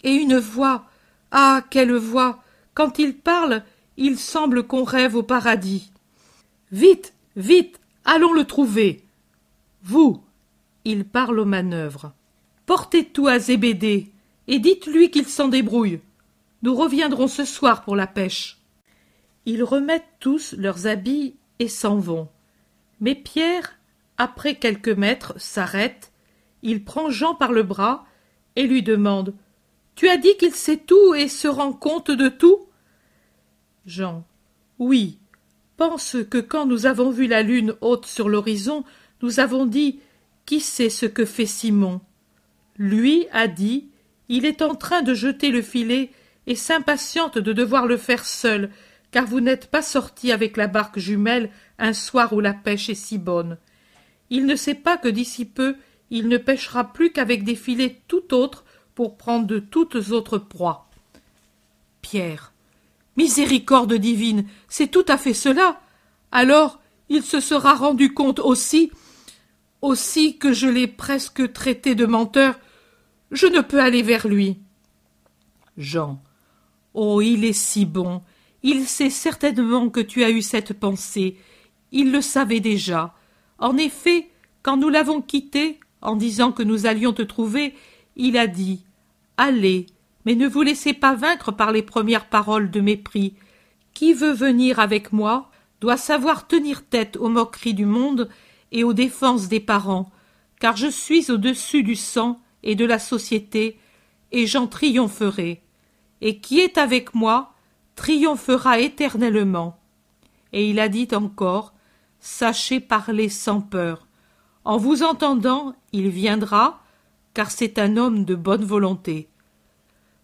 [0.02, 0.86] Et une voix
[1.30, 2.42] Ah, quelle voix
[2.74, 3.62] Quand il parle,
[3.96, 5.92] il semble qu'on rêve au paradis.
[6.72, 9.02] Vite, vite Allons le trouver.
[9.82, 10.22] Vous,
[10.84, 12.12] il parle aux manœuvres.
[12.66, 14.10] Portez tout à Zébédée
[14.46, 16.00] et dites-lui qu'il s'en débrouille.
[16.64, 18.56] Nous reviendrons ce soir pour la pêche.
[19.44, 22.30] Ils remettent tous leurs habits et s'en vont.
[23.00, 23.78] Mais Pierre,
[24.16, 26.10] après quelques mètres, s'arrête.
[26.62, 28.06] Il prend Jean par le bras
[28.56, 29.34] et lui demande
[29.94, 32.60] Tu as dit qu'il sait tout et se rend compte de tout?
[33.84, 34.24] Jean.
[34.78, 35.18] Oui.
[35.76, 38.84] Pense que quand nous avons vu la lune haute sur l'horizon,
[39.20, 40.00] nous avons dit
[40.46, 42.00] Qui sait ce que fait Simon?
[42.78, 43.90] Lui a dit
[44.30, 46.10] Il est en train de jeter le filet
[46.46, 48.70] et s'impatiente de devoir le faire seul,
[49.10, 52.94] car vous n'êtes pas sorti avec la barque jumelle un soir où la pêche est
[52.94, 53.58] si bonne.
[54.30, 55.76] Il ne sait pas que d'ici peu
[56.10, 60.88] il ne pêchera plus qu'avec des filets tout autres pour prendre de toutes autres proies.
[62.02, 62.52] Pierre.
[63.16, 65.80] Miséricorde divine, c'est tout à fait cela.
[66.30, 68.90] Alors il se sera rendu compte aussi
[69.82, 72.58] aussi que je l'ai presque traité de menteur.
[73.30, 74.58] Je ne peux aller vers lui.
[75.76, 76.22] Jean.
[76.94, 77.20] Oh.
[77.20, 78.22] Il est si bon.
[78.62, 81.36] Il sait certainement que tu as eu cette pensée.
[81.92, 83.14] Il le savait déjà.
[83.58, 84.30] En effet,
[84.62, 87.74] quand nous l'avons quitté, en disant que nous allions te trouver,
[88.16, 88.84] il a dit.
[89.36, 89.86] Allez,
[90.24, 93.34] mais ne vous laissez pas vaincre par les premières paroles de mépris.
[93.92, 98.28] Qui veut venir avec moi doit savoir tenir tête aux moqueries du monde
[98.72, 100.10] et aux défenses des parents,
[100.60, 103.78] car je suis au-dessus du sang et de la société,
[104.32, 105.63] et j'en triompherai.
[106.20, 107.52] Et qui est avec moi
[107.96, 109.78] triomphera éternellement.
[110.52, 111.74] Et il a dit encore
[112.20, 114.06] Sachez parler sans peur.
[114.64, 116.82] En vous entendant, il viendra,
[117.34, 119.28] car c'est un homme de bonne volonté.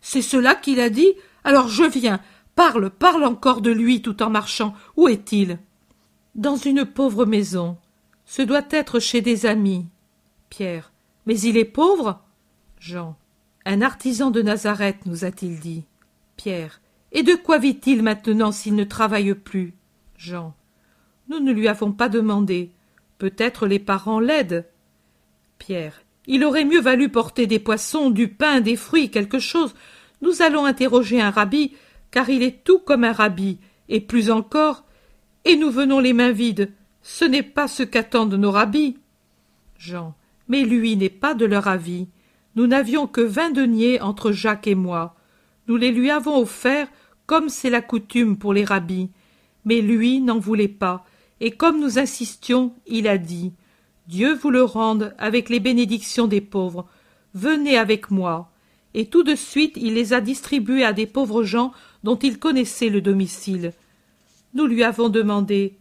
[0.01, 1.13] C'est cela qu'il a dit
[1.45, 2.21] Alors je viens.
[2.55, 4.75] Parle, parle encore de lui tout en marchant.
[4.97, 5.59] Où est-il?
[6.35, 7.77] Dans une pauvre maison.
[8.25, 9.87] Ce doit être chez des amis.
[10.49, 10.93] Pierre.
[11.27, 12.21] Mais il est pauvre?
[12.79, 13.17] Jean.
[13.73, 15.85] Un artisan de Nazareth, nous a-t-il dit.
[16.37, 16.81] Pierre.
[17.13, 19.75] Et de quoi vit-il maintenant s'il ne travaille plus?
[20.19, 20.57] Jean.
[21.29, 22.73] Nous ne lui avons pas demandé.
[23.19, 24.67] Peut-être les parents l'aident.
[25.61, 26.03] Pierre.
[26.27, 29.77] Il aurait mieux valu porter des poissons, du pain, des fruits, quelque chose.
[30.21, 31.77] Nous allons interroger un rabbi,
[32.11, 34.85] car il est tout comme un rabbi, et plus encore,
[35.45, 36.73] et nous venons les mains vides.
[37.03, 38.99] Ce n'est pas ce qu'attendent nos rabbis.
[39.79, 40.17] Jean.
[40.49, 42.09] Mais lui n'est pas de leur avis.
[42.61, 45.15] Nous n'avions que vingt deniers entre Jacques et moi.
[45.67, 46.89] Nous les lui avons offerts
[47.25, 49.09] comme c'est la coutume pour les rabbis.
[49.65, 51.07] Mais lui n'en voulait pas,
[51.41, 53.55] et comme nous insistions, il a dit
[54.09, 56.87] Dieu vous le rende avec les bénédictions des pauvres.
[57.33, 58.53] Venez avec moi.
[58.93, 61.73] Et tout de suite il les a distribués à des pauvres gens
[62.05, 63.73] dont il connaissait le domicile.
[64.53, 65.79] Nous lui avons demandé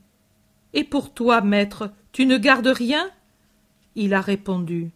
[0.73, 3.09] Et pour toi, maître, tu ne gardes rien?
[3.95, 4.91] Il a répondu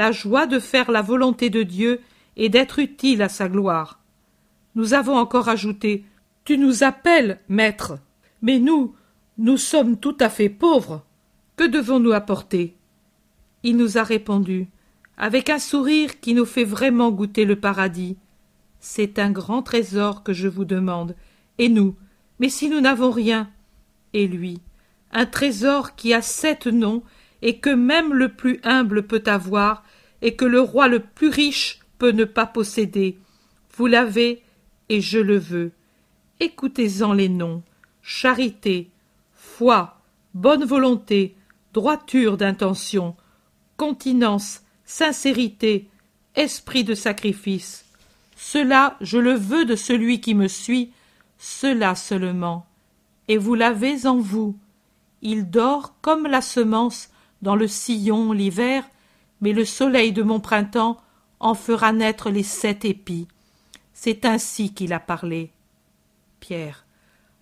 [0.00, 2.00] La joie de faire la volonté de Dieu
[2.38, 4.00] et d'être utile à sa gloire.
[4.74, 6.06] Nous avons encore ajouté
[6.46, 7.98] Tu nous appelles, maître.
[8.40, 8.94] Mais nous,
[9.36, 11.04] nous sommes tout à fait pauvres.
[11.54, 12.78] Que devons-nous apporter?
[13.62, 14.68] Il nous a répondu,
[15.18, 18.16] avec un sourire qui nous fait vraiment goûter le paradis.
[18.78, 21.14] C'est un grand trésor que je vous demande.
[21.58, 21.94] Et nous
[22.38, 23.50] Mais si nous n'avons rien
[24.14, 24.62] Et lui
[25.12, 27.02] Un trésor qui a sept noms
[27.42, 29.84] et que même le plus humble peut avoir
[30.22, 33.18] et que le roi le plus riche peut ne pas posséder.
[33.76, 34.42] Vous l'avez
[34.88, 35.72] et je le veux.
[36.40, 37.62] Écoutez-en les noms
[38.02, 38.88] charité,
[39.34, 39.98] foi,
[40.34, 41.36] bonne volonté,
[41.72, 43.14] droiture d'intention,
[43.76, 45.88] continence, sincérité,
[46.34, 47.84] esprit de sacrifice.
[48.36, 50.90] Cela je le veux de celui qui me suit,
[51.38, 52.66] cela seulement.
[53.28, 54.56] Et vous l'avez en vous.
[55.22, 57.09] Il dort comme la semence
[57.42, 58.88] dans le sillon l'hiver,
[59.40, 60.98] mais le soleil de mon printemps
[61.40, 63.26] en fera naître les sept épis.
[63.94, 65.50] C'est ainsi qu'il a parlé.
[66.38, 66.84] Pierre.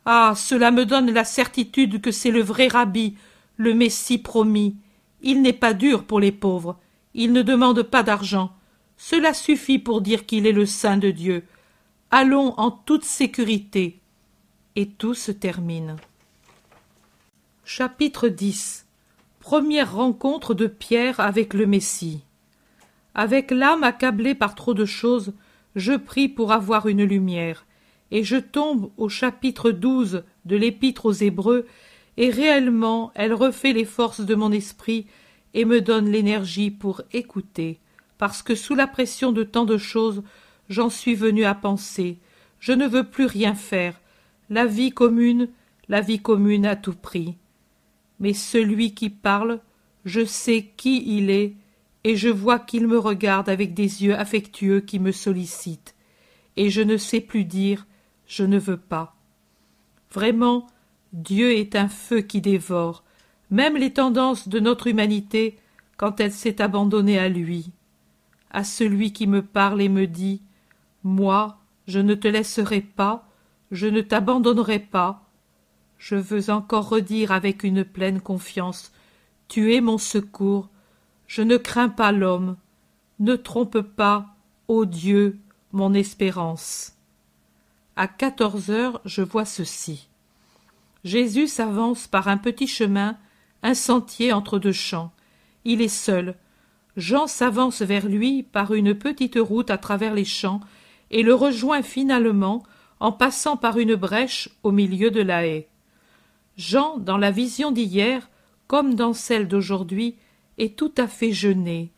[0.05, 0.33] Ah.
[0.37, 3.17] Cela me donne la certitude que c'est le vrai rabbi,
[3.57, 4.77] le Messie promis.
[5.23, 6.79] Il n'est pas dur pour les pauvres.
[7.15, 8.53] Il ne demande pas d'argent.
[8.97, 11.45] Cela suffit pour dire qu'il est le Saint de Dieu.
[12.11, 14.01] Allons en toute sécurité.
[14.77, 15.97] Et tout se termine.
[17.65, 18.88] Chapitre 10
[19.49, 22.21] Première rencontre de Pierre avec le Messie.
[23.15, 25.33] Avec l'âme accablée par trop de choses,
[25.75, 27.65] je prie pour avoir une lumière,
[28.11, 31.67] et je tombe au chapitre douze de l'Épître aux Hébreux,
[32.19, 35.07] et réellement elle refait les forces de mon esprit
[35.55, 37.81] et me donne l'énergie pour écouter,
[38.19, 40.23] parce que sous la pression de tant de choses,
[40.69, 42.19] j'en suis venu à penser,
[42.61, 43.99] je ne veux plus rien faire,
[44.51, 45.49] la vie commune,
[45.89, 47.39] la vie commune à tout prix.
[48.21, 49.61] Mais celui qui parle,
[50.05, 51.55] je sais qui il est,
[52.05, 55.95] et je vois qu'il me regarde avec des yeux affectueux qui me sollicitent,
[56.57, 57.87] et je ne sais plus dire
[58.27, 59.17] je ne veux pas.
[60.13, 60.67] Vraiment,
[61.13, 63.05] Dieu est un feu qui dévore,
[63.51, 65.59] même les tendances de notre humanité
[65.97, 67.73] quand elle s'est abandonnée à lui.
[68.51, 70.43] À celui qui me parle et me dit
[71.05, 73.27] Moi, je ne te laisserai pas,
[73.71, 75.28] je ne t'abandonnerai pas.
[75.99, 78.93] Je veux encore redire avec une pleine confiance
[79.49, 80.69] Tu es mon secours,
[81.27, 82.57] je ne crains pas l'homme.
[83.19, 84.35] Ne trompe pas,
[84.69, 85.39] ô Dieu,
[85.73, 86.95] mon espérance.
[87.97, 90.09] À quatorze heures, je vois ceci.
[91.05, 93.17] Jésus s'avance par un petit chemin,
[93.63, 95.13] un sentier entre deux champs.
[95.65, 96.37] Il est seul.
[96.97, 100.61] Jean s'avance vers lui par une petite route à travers les champs
[101.11, 102.63] et le rejoint finalement
[103.01, 105.69] en passant par une brèche au milieu de la haie.
[106.59, 108.29] Jean, dans la vision d'hier,
[108.67, 110.17] comme dans celle d'aujourd'hui,
[110.59, 111.93] est tout à fait jeûné,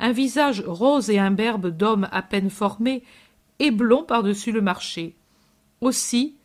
[0.00, 3.02] un visage rose et imberbe d'homme à peine formé
[3.58, 5.16] et blond par-dessus le marché.
[5.82, 6.36] Aussi,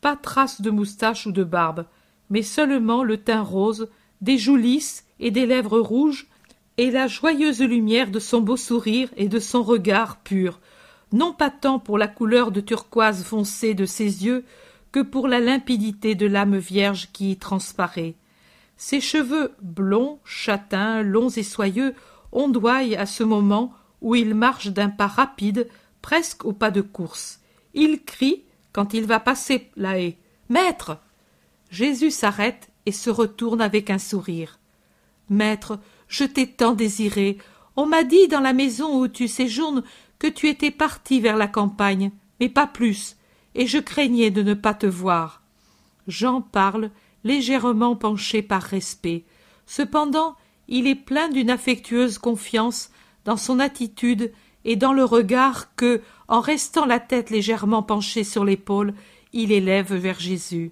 [0.00, 1.84] pas trace de moustache ou de barbe,
[2.30, 3.88] mais seulement le teint rose,
[4.22, 6.28] des joues lisses et des lèvres rouges,
[6.78, 10.60] et la joyeuse lumière de son beau sourire et de son regard pur,
[11.12, 14.44] non pas tant pour la couleur de turquoise foncée de ses yeux
[15.04, 18.14] pour la limpidité de l'âme vierge qui y transparaît.
[18.76, 21.94] Ses cheveux blonds, châtains, longs et soyeux
[22.32, 25.68] ondoient à ce moment où il marche d'un pas rapide,
[26.02, 27.40] presque au pas de course.
[27.74, 30.16] Il crie quand il va passer la haie.
[30.48, 30.98] Maître.
[31.70, 34.58] Jésus s'arrête et se retourne avec un sourire.
[35.28, 37.36] Maître, je t'ai tant désiré.
[37.76, 39.82] On m'a dit dans la maison où tu séjournes
[40.18, 43.17] que tu étais parti vers la campagne, mais pas plus,
[43.58, 45.42] et je craignais de ne pas te voir.
[46.06, 46.90] Jean parle,
[47.24, 49.24] légèrement penché par respect.
[49.66, 50.36] Cependant,
[50.68, 52.90] il est plein d'une affectueuse confiance
[53.24, 54.32] dans son attitude
[54.64, 58.94] et dans le regard que, en restant la tête légèrement penchée sur l'épaule,
[59.32, 60.70] il élève vers Jésus.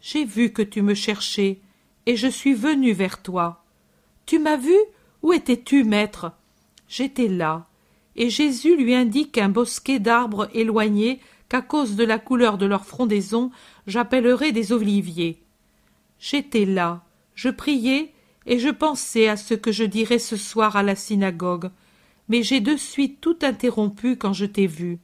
[0.00, 1.58] J'ai vu que tu me cherchais,
[2.06, 3.64] et je suis venu vers toi.
[4.24, 4.76] Tu m'as vu?
[5.22, 6.32] Où étais-tu, maître?
[6.88, 7.66] J'étais là.
[8.14, 11.20] Et Jésus lui indique un bosquet d'arbres éloignés
[11.52, 13.50] qu'à cause de la couleur de leur frondaison
[13.86, 15.42] j'appellerai des oliviers.
[16.18, 18.14] J'étais là, je priais,
[18.46, 21.70] et je pensais à ce que je dirais ce soir à la synagogue
[22.28, 24.98] mais j'ai de suite tout interrompu quand je t'ai vu.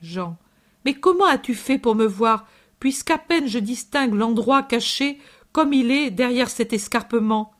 [0.00, 0.36] Jean.
[0.84, 2.46] Mais comment as-tu fait pour me voir,
[2.78, 5.18] puisqu'à peine je distingue l'endroit caché
[5.50, 7.52] comme il est derrière cet escarpement?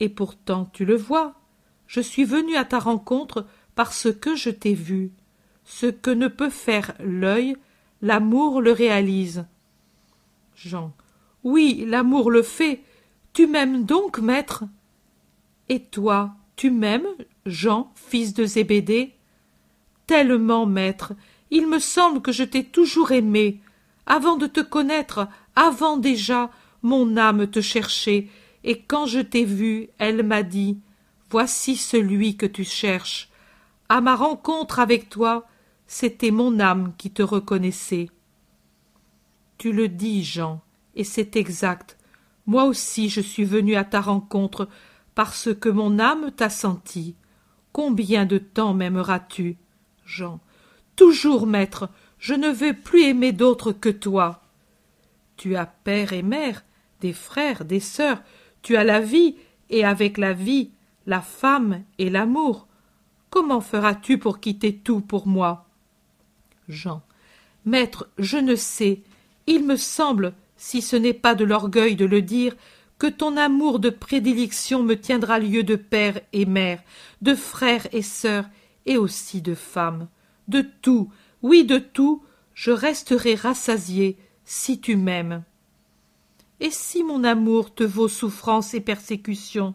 [0.00, 1.34] Et pourtant tu le vois,
[1.86, 5.12] je suis venu à ta rencontre parce que je t'ai vu.
[5.66, 7.56] Ce que ne peut faire l'œil,
[8.00, 9.44] l'amour le réalise.
[10.54, 10.92] Jean.
[11.44, 12.82] Oui, l'amour le fait.
[13.32, 14.64] Tu m'aimes donc, maître?
[15.68, 17.08] Et toi, tu m'aimes
[17.44, 19.12] Jean, fils de Zébédée?
[20.06, 21.12] Tellement, maître,
[21.50, 23.60] il me semble que je t'ai toujours aimé.
[24.06, 26.50] Avant de te connaître, avant déjà,
[26.82, 28.28] mon âme te cherchait,
[28.62, 30.78] et quand je t'ai vu, elle m'a dit
[31.30, 33.28] Voici celui que tu cherches.
[33.88, 35.44] À ma rencontre avec toi,
[35.86, 38.08] c'était mon âme qui te reconnaissait.
[39.58, 40.60] Tu le dis, Jean,
[40.94, 41.96] et c'est exact.
[42.46, 44.68] Moi aussi je suis venu à ta rencontre
[45.14, 47.16] parce que mon âme t'a senti.
[47.72, 49.56] Combien de temps m'aimeras-tu
[50.04, 50.40] Jean?
[50.94, 54.42] Toujours, maître, je ne veux plus aimer d'autre que toi.
[55.36, 56.64] Tu as père et mère,
[57.00, 58.22] des frères, des sœurs,
[58.62, 59.36] tu as la vie,
[59.68, 60.70] et avec la vie,
[61.06, 62.66] la femme et l'amour.
[63.30, 65.65] Comment feras-tu pour quitter tout pour moi?
[66.68, 67.02] Jean.
[67.64, 69.02] Maître, je ne sais.
[69.46, 72.56] Il me semble, si ce n'est pas de l'orgueil de le dire,
[72.98, 76.82] que ton amour de prédilection me tiendra lieu de père et mère,
[77.22, 78.46] de frère et sœur,
[78.86, 80.08] et aussi de femme.
[80.48, 81.10] De tout,
[81.42, 82.22] oui de tout,
[82.54, 85.42] je resterai rassasié si tu m'aimes.
[86.60, 89.74] Et si mon amour te vaut souffrance et persécution?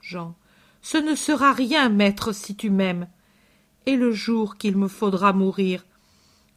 [0.00, 0.34] Jean.
[0.82, 3.08] Ce ne sera rien, maître, si tu m'aimes.
[3.86, 5.84] Et le jour qu'il me faudra mourir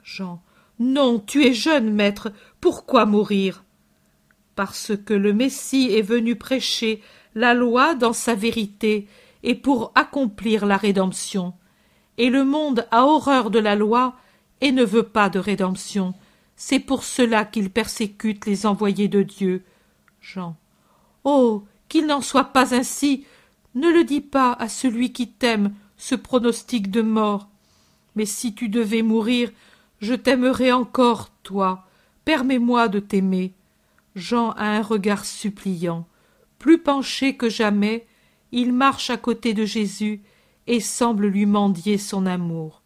[0.03, 0.41] Jean.
[0.79, 2.31] Non, tu es jeune, maître.
[2.61, 3.63] Pourquoi mourir?
[4.55, 7.01] Parce que le Messie est venu prêcher
[7.35, 9.07] la loi dans sa vérité
[9.43, 11.53] et pour accomplir la rédemption.
[12.17, 14.15] Et le monde a horreur de la loi
[14.61, 16.13] et ne veut pas de rédemption.
[16.55, 19.63] C'est pour cela qu'il persécute les envoyés de Dieu.
[20.21, 20.57] Jean.
[21.23, 21.63] Oh.
[21.89, 23.25] Qu'il n'en soit pas ainsi.
[23.75, 27.49] Ne le dis pas à celui qui t'aime, ce pronostic de mort.
[28.15, 29.51] Mais si tu devais mourir,
[29.99, 31.85] je t'aimerais encore, toi.
[32.25, 33.53] Permets moi de t'aimer
[34.15, 36.07] Jean a un regard suppliant.
[36.57, 38.05] Plus penché que jamais,
[38.51, 40.21] il marche à côté de Jésus
[40.67, 42.81] et semble lui mendier son amour.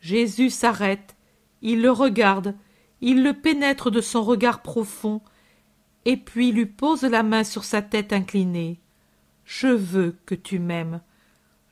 [0.00, 1.16] Jésus s'arrête,
[1.62, 2.54] il le regarde,
[3.00, 5.22] il le pénètre de son regard profond,
[6.04, 8.80] et puis lui pose la main sur sa tête inclinée.
[9.44, 11.00] Je veux que tu m'aimes.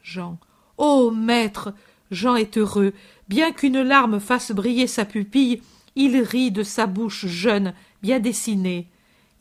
[0.03, 0.39] Jean.
[0.79, 1.75] Ô maître.
[2.11, 2.93] Jean est heureux.
[3.33, 5.63] Bien qu'une larme fasse briller sa pupille,
[5.97, 7.73] il rit de sa bouche jeune,
[8.03, 8.91] bien dessinée.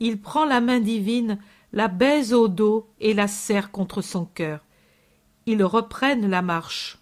[0.00, 1.38] Il prend la main divine,
[1.74, 4.64] la baise au dos et la serre contre son cœur.
[5.44, 7.00] Ils reprennent la marche.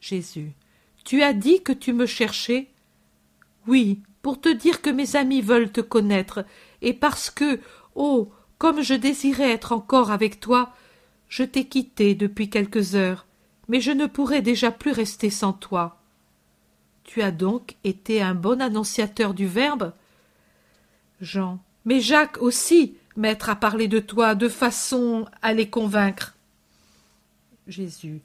[0.00, 0.54] Jésus.
[1.04, 2.66] Tu as dit que tu me cherchais?
[3.68, 6.44] Oui, pour te dire que mes amis veulent te connaître,
[6.82, 7.60] et parce que,
[7.94, 10.74] oh, comme je désirais être encore avec toi,
[11.28, 13.24] je t'ai quitté depuis quelques heures,
[13.68, 15.98] mais je ne pourrai déjà plus rester sans toi.
[17.04, 19.92] Tu as donc été un bon annonciateur du Verbe?
[21.20, 21.58] Jean.
[21.84, 26.34] Mais Jacques aussi, maître, a parlé de toi de façon à les convaincre.
[27.66, 28.22] Jésus.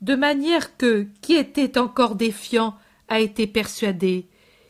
[0.00, 2.76] De manière que, qui était encore défiant,
[3.08, 4.26] a été persuadé.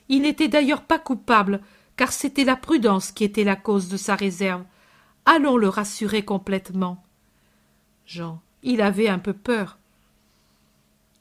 [0.08, 1.60] Il n'était d'ailleurs pas coupable,
[1.96, 4.64] car c'était la prudence qui était la cause de sa réserve.
[5.24, 7.02] Allons le rassurer complètement.
[8.06, 8.40] Jean.
[8.62, 9.78] Il avait un peu peur.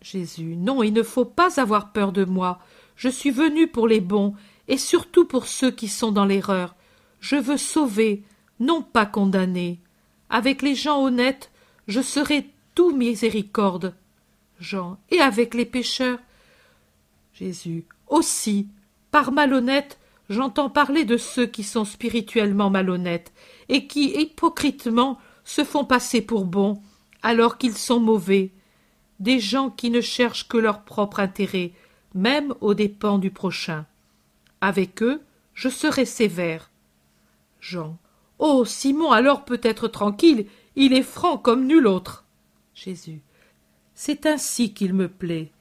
[0.04, 0.56] Jésus.
[0.58, 2.60] Non, il ne faut pas avoir peur de moi.
[2.96, 4.36] Je suis venu pour les bons,
[4.68, 6.76] et surtout pour ceux qui sont dans l'erreur.
[7.22, 8.24] Je veux sauver,
[8.60, 9.80] non pas condamner.
[10.30, 11.52] Avec les gens honnêtes,
[11.88, 13.96] je serai tout miséricorde.
[14.60, 14.98] Jean.
[15.10, 16.20] Et avec les pécheurs?
[17.34, 17.86] Jésus.
[18.08, 18.68] Aussi.
[19.10, 20.00] Par malhonnête,
[20.30, 23.32] j'entends parler de ceux qui sont spirituellement malhonnêtes,
[23.70, 26.82] et qui, hypocritement, se font passer pour bons,
[27.22, 28.52] alors qu'ils sont mauvais,
[29.24, 31.72] des gens qui ne cherchent que leur propre intérêt,
[32.14, 33.86] même aux dépens du prochain.
[34.60, 35.22] Avec eux,
[35.54, 36.70] je serai sévère.
[37.62, 37.98] Jean.
[38.38, 38.66] Oh.
[38.66, 40.46] Simon alors peut être tranquille,
[40.76, 42.26] il est franc comme nul autre.
[42.76, 43.22] Jésus.
[43.96, 45.52] C'est ainsi qu'il me plaît,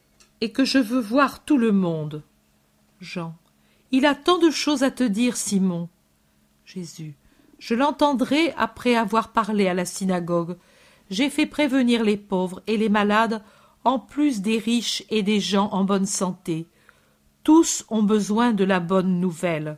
[0.40, 2.24] et que je veux voir tout le monde.
[3.00, 3.36] Jean.
[3.92, 5.88] Il a tant de choses à te dire, Simon.
[6.64, 7.14] Jésus.
[7.60, 10.56] Je l'entendrai après avoir parlé à la synagogue.
[11.12, 13.42] J'ai fait prévenir les pauvres et les malades,
[13.84, 16.66] en plus des riches et des gens en bonne santé.
[17.44, 19.76] Tous ont besoin de la bonne nouvelle.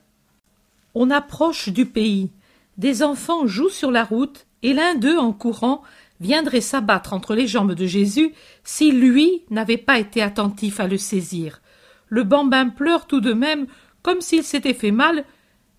[0.94, 2.30] On approche du pays.
[2.78, 5.82] Des enfants jouent sur la route, et l'un d'eux, en courant,
[6.20, 8.32] viendrait s'abattre entre les jambes de Jésus
[8.62, 11.62] si lui n'avait pas été attentif à le saisir.
[12.10, 13.66] Le bambin pleure tout de même
[14.02, 15.24] comme s'il s'était fait mal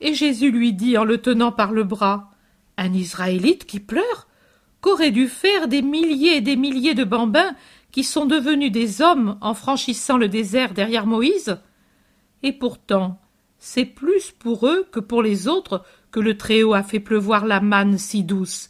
[0.01, 2.31] et Jésus lui dit en le tenant par le bras
[2.75, 4.24] Un Israélite qui pleure?
[4.85, 7.55] Qu'auraient dû faire des milliers et des milliers de bambins
[7.91, 11.57] qui sont devenus des hommes en franchissant le désert derrière Moïse
[12.43, 13.19] Et pourtant,
[13.57, 17.61] c'est plus pour eux que pour les autres que le Très-Haut a fait pleuvoir la
[17.61, 18.69] manne si douce.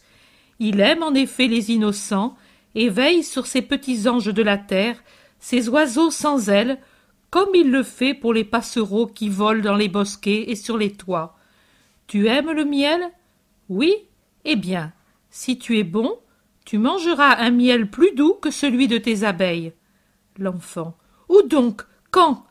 [0.58, 2.34] Il aime en effet les innocents
[2.74, 4.96] et veille sur ces petits anges de la terre,
[5.38, 6.78] ces oiseaux sans ailes,
[7.28, 10.94] comme il le fait pour les passereaux qui volent dans les bosquets et sur les
[10.94, 11.36] toits.
[12.06, 13.02] Tu aimes le miel?
[13.68, 13.92] Oui?
[14.46, 14.94] Eh bien,
[15.36, 16.18] si tu es bon,
[16.64, 19.74] tu mangeras un miel plus doux que celui de tes abeilles.
[20.38, 20.96] L'enfant.
[21.28, 22.46] Où donc Quand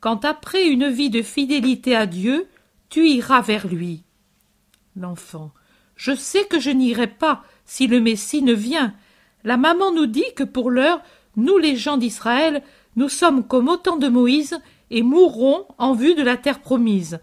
[0.00, 2.48] Quand après une vie de fidélité à Dieu,
[2.88, 4.02] tu iras vers lui.
[4.96, 5.52] L'enfant.
[5.94, 8.92] Je sais que je n'irai pas si le Messie ne vient.
[9.44, 11.02] La maman nous dit que pour l'heure,
[11.36, 12.64] nous les gens d'Israël,
[12.96, 14.58] nous sommes comme au temps de Moïse
[14.90, 17.20] et mourrons en vue de la terre promise.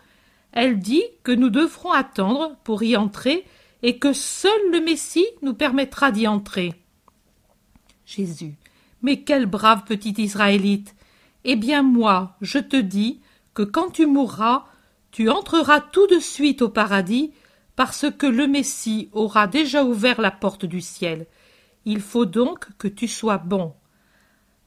[0.54, 3.44] Elle dit que nous devrons attendre pour y entrer
[3.84, 6.74] et que seul le Messie nous permettra d'y entrer.
[8.06, 8.56] Jésus.
[9.02, 10.96] Mais quel brave petit Israélite.
[11.44, 13.22] Eh bien moi, je te dis
[13.54, 14.66] que quand tu mourras,
[15.12, 17.32] tu entreras tout de suite au paradis,
[17.76, 21.28] parce que le Messie aura déjà ouvert la porte du ciel.
[21.86, 23.74] Il faut donc que tu sois bon.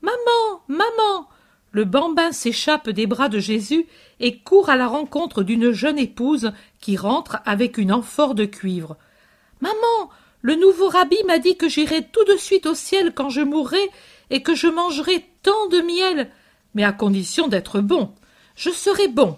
[0.00, 0.62] Maman.
[0.68, 1.28] Maman.
[1.72, 3.86] Le bambin s'échappe des bras de Jésus
[4.18, 8.96] et court à la rencontre d'une jeune épouse qui rentre avec une amphore de cuivre.
[9.60, 10.10] Maman.
[10.42, 13.90] Le nouveau rabbi m'a dit que j'irai tout de suite au ciel quand je mourrai
[14.30, 16.30] et que je mangerai tant de miel,
[16.74, 18.14] mais à condition d'être bon.
[18.56, 19.36] Je serai bon.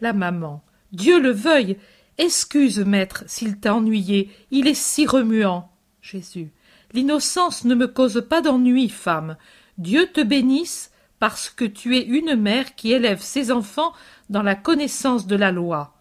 [0.00, 0.62] La maman.
[0.92, 1.76] Dieu le veuille.
[2.18, 4.30] Excuse, maître, s'il t'a ennuyé.
[4.50, 5.70] Il est si remuant.
[6.02, 6.50] Jésus.
[6.92, 9.36] L'innocence ne me cause pas d'ennui, femme.
[9.78, 13.92] Dieu te bénisse parce que tu es une mère qui élève ses enfants
[14.28, 15.94] dans la connaissance de la loi.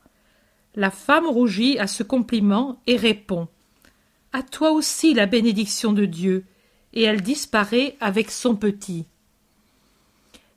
[0.76, 3.48] La femme rougit à ce compliment et répond.
[4.34, 6.46] À toi aussi la bénédiction de Dieu,
[6.94, 9.06] et elle disparaît avec son petit.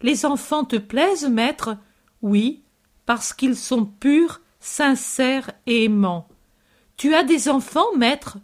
[0.02, 1.76] Les enfants te plaisent, maître?
[2.22, 2.62] Oui,
[3.06, 6.28] parce qu'ils sont purs, sincères et aimants.
[6.96, 8.38] Tu as des enfants, maître?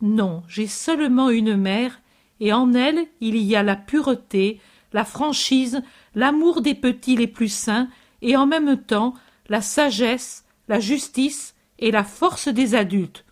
[0.00, 2.00] Non, j'ai seulement une mère,
[2.42, 4.60] et en elle il y a la pureté,
[4.92, 5.80] la franchise,
[6.16, 7.88] l'amour des petits les plus saints,
[8.20, 9.14] et en même temps
[9.48, 13.24] la sagesse, la justice et la force des adultes.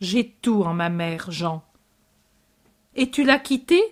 [0.00, 1.64] J'ai tout en ma mère, Jean.
[2.94, 3.82] Et tu l'as quittée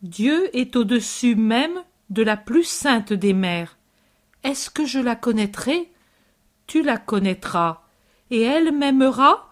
[0.00, 3.76] Dieu est au-dessus même de la plus sainte des mères.
[4.44, 5.90] Est-ce que je la connaîtrai?
[6.66, 7.82] Tu la connaîtras.
[8.30, 9.50] Et elle m'aimera?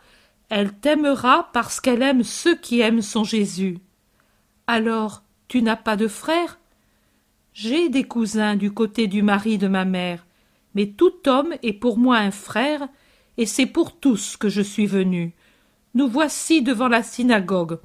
[0.49, 3.81] Elle t'aimera parce qu'elle aime ceux qui aiment son Jésus.
[4.71, 6.59] Alors, tu n'as pas de frères
[7.55, 10.27] J'ai des cousins du côté du mari de ma mère,
[10.75, 12.87] mais tout homme est pour moi un frère,
[13.39, 15.33] et c'est pour tous que je suis venu.
[15.95, 17.79] Nous voici devant la synagogue.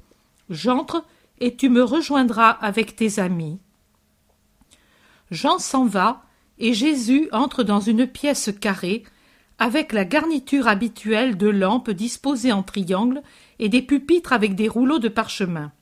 [0.50, 1.06] J'entre
[1.40, 3.58] et tu me rejoindras avec tes amis.
[5.30, 6.22] Jean s'en va,
[6.58, 9.04] et Jésus entre dans une pièce carrée,
[9.58, 13.22] avec la garniture habituelle de lampes disposées en triangle
[13.58, 15.72] et des pupitres avec des rouleaux de parchemin.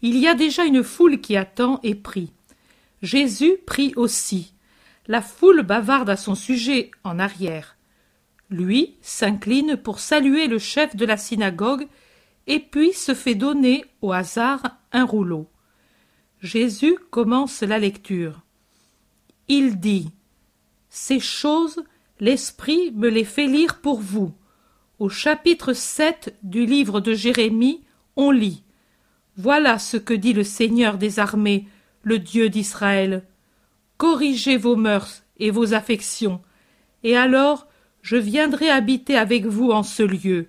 [0.00, 2.32] Il y a déjà une foule qui attend et prie.
[3.02, 4.54] Jésus prie aussi.
[5.06, 7.76] La foule bavarde à son sujet en arrière.
[8.50, 11.88] Lui s'incline pour saluer le chef de la synagogue
[12.46, 15.48] et puis se fait donner au hasard un rouleau.
[16.40, 18.42] Jésus commence la lecture.
[19.48, 20.10] Il dit
[20.88, 21.82] Ces choses,
[22.20, 24.32] l'Esprit me les fait lire pour vous.
[24.98, 27.82] Au chapitre 7 du livre de Jérémie,
[28.16, 28.62] on lit
[29.38, 31.66] Voilà ce que dit le Seigneur des armées,
[32.02, 33.24] le Dieu d'Israël.
[33.96, 36.42] Corrigez vos mœurs et vos affections,
[37.02, 37.66] et alors
[38.02, 40.48] je viendrai habiter avec vous en ce lieu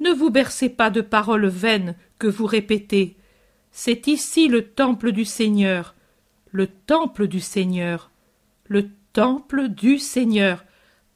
[0.00, 3.16] ne vous bercez pas de paroles vaines que vous répétez.
[3.70, 5.94] C'est ici le temple du Seigneur,
[6.50, 8.10] le temple du Seigneur,
[8.66, 10.64] le temple du Seigneur,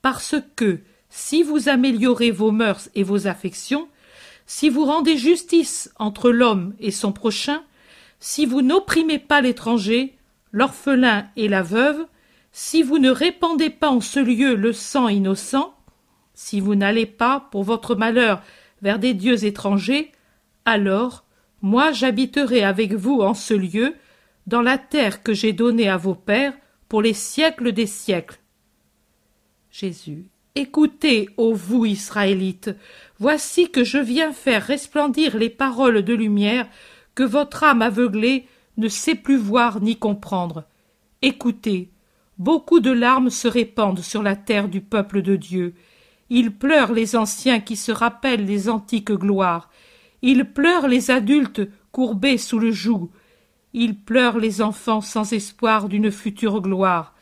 [0.03, 3.89] parce que si vous améliorez vos mœurs et vos affections,
[4.47, 7.63] si vous rendez justice entre l'homme et son prochain,
[8.21, 10.17] si vous n'opprimez pas l'étranger,
[10.53, 12.07] l'orphelin et la veuve,
[12.53, 15.75] si vous ne répandez pas en ce lieu le sang innocent,
[16.35, 18.43] si vous n'allez pas, pour votre malheur,
[18.83, 20.13] vers des dieux étrangers,
[20.65, 21.25] alors
[21.63, 23.95] moi j'habiterai avec vous en ce lieu,
[24.47, 26.55] dans la terre que j'ai donnée à vos pères
[26.89, 28.41] pour les siècles des siècles.
[29.71, 30.27] Jésus.
[30.57, 32.71] Écoutez, ô vous Israélites,
[33.19, 36.69] voici que je viens faire resplendir les paroles de lumière
[37.17, 38.47] que votre âme aveuglée
[38.77, 40.63] ne sait plus voir ni comprendre.
[41.23, 41.91] Écoutez,
[42.39, 45.75] beaucoup de larmes se répandent sur la terre du peuple de Dieu,
[46.31, 49.71] ils pleurent les anciens qui se rappellent les antiques gloires.
[50.23, 53.11] Ils pleurent les adultes courbés sous le joug.
[53.73, 57.15] Ils pleurent les enfants sans espoir d'une future gloire.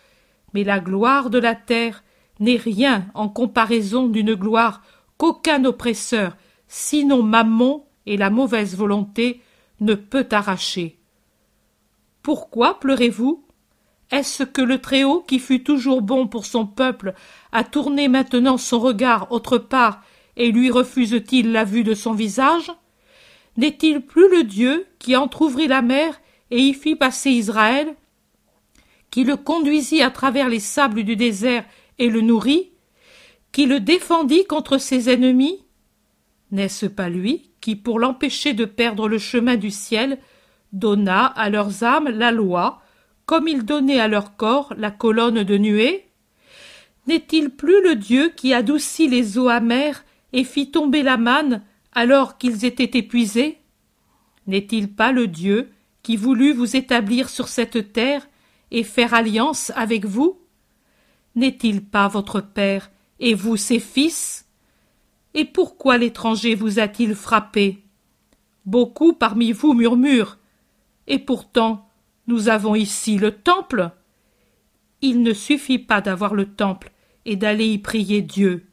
[0.55, 2.05] Mais la gloire de la terre
[2.43, 4.83] n'est rien en comparaison d'une gloire
[5.17, 6.37] qu'aucun oppresseur,
[6.67, 9.41] sinon Mammon et la mauvaise volonté,
[9.81, 10.99] ne peut arracher.
[12.23, 13.45] Pourquoi pleurez-vous?
[14.11, 17.15] Est-ce que le Très-Haut, qui fut toujours bon pour son peuple,
[17.53, 20.03] a tourné maintenant son regard autre part
[20.37, 22.73] et lui refuse-t-il la vue de son visage?
[23.57, 26.21] N'est-il plus le Dieu qui entr'ouvrit la mer
[26.51, 27.95] et y fit passer Israël
[29.11, 31.65] Qui le conduisit à travers les sables du désert
[32.03, 32.73] et le nourrit
[33.53, 35.65] Qui le défendit contre ses ennemis?
[36.51, 40.19] N'est-ce pas lui qui, pour l'empêcher de perdre le chemin du ciel,
[40.73, 42.83] donna à leurs âmes la loi,
[43.25, 46.09] comme il donnait à leur corps la colonne de nuée?
[47.07, 52.37] N'est-il plus le Dieu qui adoucit les eaux amères et fit tomber la manne alors
[52.37, 53.59] qu'ils étaient épuisés?
[54.49, 55.71] N'est-il pas le Dieu
[56.03, 58.29] qui voulut vous établir sur cette terre
[58.73, 60.42] et faire alliance avec vous?
[61.35, 64.47] N'est-il pas votre Père et vous ses fils?
[65.35, 67.83] Et pourquoi l'étranger vous a-t-il frappé?
[68.67, 70.39] Beaucoup parmi vous murmurent,
[71.07, 71.89] et pourtant
[72.27, 73.91] nous avons ici le temple.
[75.01, 76.93] Il ne suffit pas d'avoir le temple
[77.25, 78.67] et d'aller y prier Dieu.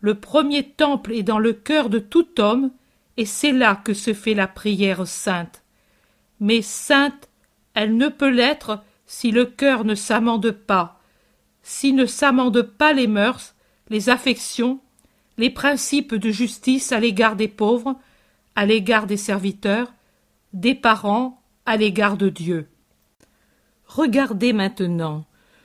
[0.00, 2.70] Le premier temple est dans le cœur de tout homme,
[3.16, 5.62] et c'est là que se fait la prière sainte.
[6.40, 7.28] Mais sainte,
[7.74, 10.95] elle ne peut l'être si le cœur ne s'amende pas,
[11.68, 13.56] si ne s'amende pas les mœurs,
[13.90, 14.78] les affections,
[15.36, 17.98] les principes de justice à l'égard des pauvres,
[18.54, 19.92] à l'égard des serviteurs,
[20.52, 22.68] des parents à l'égard de Dieu.
[23.88, 25.24] Regardez maintenant,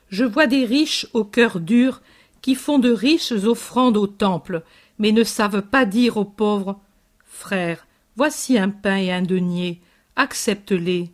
[0.09, 2.01] je vois des riches au cœur dur
[2.41, 4.63] qui font de riches offrandes au temple,
[4.97, 6.79] mais ne savent pas dire aux pauvres
[7.25, 7.85] Frères,
[8.15, 9.79] voici un pain et un denier,
[10.15, 11.11] accepte-les.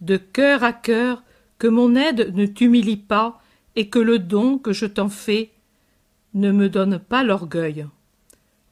[0.00, 1.24] De cœur à cœur,
[1.58, 3.39] que mon aide ne t'humilie pas,
[3.76, 5.50] et que le don que je t'en fais
[6.34, 7.86] ne me donne pas l'orgueil.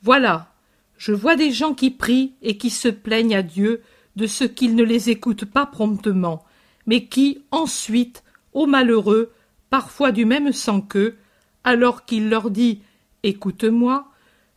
[0.02, 0.52] Voilà,
[0.96, 3.82] je vois des gens qui prient et qui se plaignent à Dieu
[4.16, 6.44] de ce qu'il ne les écoute pas promptement,
[6.86, 9.32] mais qui, ensuite, aux malheureux,
[9.70, 11.16] parfois du même sang qu'eux,
[11.64, 12.82] alors qu'il leur dit
[13.22, 14.08] Écoute-moi,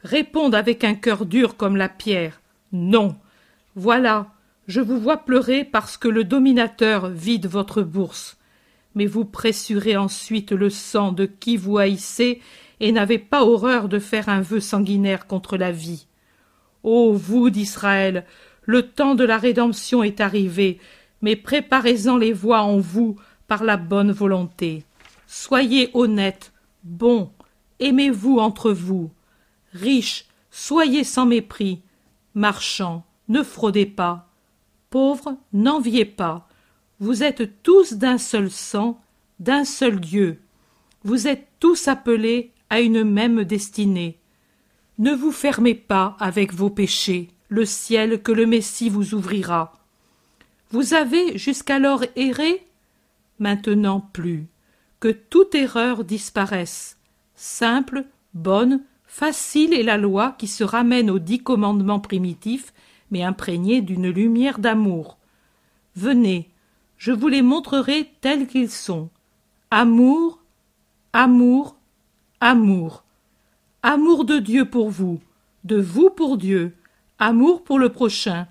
[0.03, 2.41] répondent avec un cœur dur comme la pierre.
[2.71, 3.15] Non.
[3.75, 4.31] Voilà,
[4.67, 8.37] je vous vois pleurer parce que le dominateur vide votre bourse.
[8.95, 12.41] Mais vous pressurez ensuite le sang de qui vous haïssez
[12.79, 16.07] et n'avez pas horreur de faire un vœu sanguinaire contre la vie.
[16.83, 18.25] Ô vous d'Israël,
[18.63, 20.79] le temps de la rédemption est arrivé,
[21.21, 23.17] mais préparez-en les voies en vous
[23.47, 24.83] par la bonne volonté.
[25.27, 26.51] Soyez honnêtes,
[26.83, 27.31] bons,
[27.79, 29.11] aimez-vous entre vous.
[29.73, 31.81] Riches, soyez sans mépris.
[32.33, 34.29] Marchands, ne fraudez pas.
[34.89, 36.47] Pauvres, n'enviez pas.
[37.01, 39.01] Vous êtes tous d'un seul sang,
[39.39, 40.39] d'un seul Dieu.
[41.03, 44.19] Vous êtes tous appelés à une même destinée.
[44.99, 49.73] Ne vous fermez pas avec vos péchés le ciel que le Messie vous ouvrira.
[50.69, 52.67] Vous avez jusqu'alors erré
[53.39, 54.45] Maintenant plus.
[54.99, 56.97] Que toute erreur disparaisse.
[57.33, 62.75] Simple, bonne, facile est la loi qui se ramène aux dix commandements primitifs,
[63.09, 65.17] mais imprégnés d'une lumière d'amour.
[65.95, 66.50] Venez,
[67.01, 69.09] je vous les montrerai tels qu'ils sont.
[69.71, 70.39] Amour,
[71.13, 71.75] amour,
[72.39, 73.03] amour.
[73.81, 75.19] Amour de Dieu pour vous,
[75.63, 76.75] de vous pour Dieu,
[77.17, 78.47] amour pour le prochain,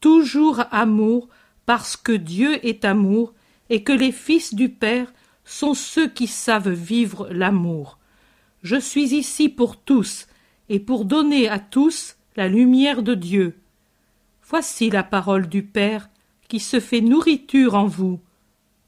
[0.00, 1.28] toujours amour
[1.66, 3.34] parce que Dieu est amour
[3.68, 5.12] et que les fils du Père
[5.44, 7.98] sont ceux qui savent vivre l'amour.
[8.62, 10.28] Je suis ici pour tous
[10.70, 13.60] et pour donner à tous la lumière de Dieu.
[14.48, 16.08] Voici la parole du Père
[16.52, 18.20] qui se fait nourriture en vous.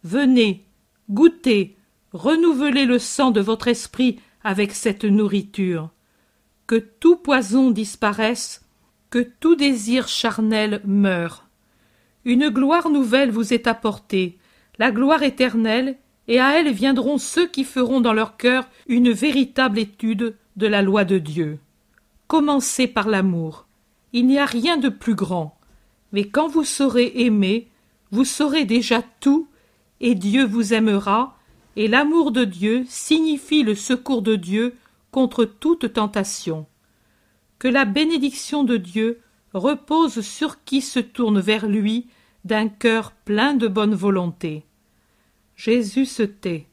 [0.02, 0.66] Venez,
[1.08, 1.78] goûtez,
[2.12, 5.88] renouvelez le sang de votre esprit avec cette nourriture.
[6.66, 8.66] Que tout poison disparaisse
[9.08, 11.48] que tout désir charnel meure.
[12.26, 14.36] Une gloire nouvelle vous est apportée,
[14.78, 15.96] la gloire éternelle,
[16.28, 20.82] et à elle viendront ceux qui feront dans leur cœur une véritable étude de la
[20.82, 21.60] loi de Dieu.
[22.26, 23.66] Commencez par l'amour.
[24.12, 25.56] Il n'y a rien de plus grand.
[26.14, 27.68] Mais quand vous saurez aimer,
[28.10, 29.48] vous saurez déjà tout,
[30.00, 31.36] et Dieu vous aimera,
[31.76, 34.74] et l'amour de Dieu signifie le secours de Dieu
[35.10, 36.66] contre toute tentation
[37.64, 39.22] que la bénédiction de Dieu
[39.54, 42.08] repose sur qui se tourne vers lui
[42.44, 44.66] d'un cœur plein de bonne volonté.
[45.56, 46.66] Jésus se tait.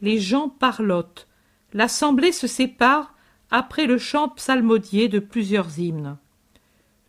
[0.00, 1.26] Les gens parlotent.
[1.72, 3.14] L'assemblée se sépare
[3.50, 6.18] après le chant psalmodié de plusieurs hymnes.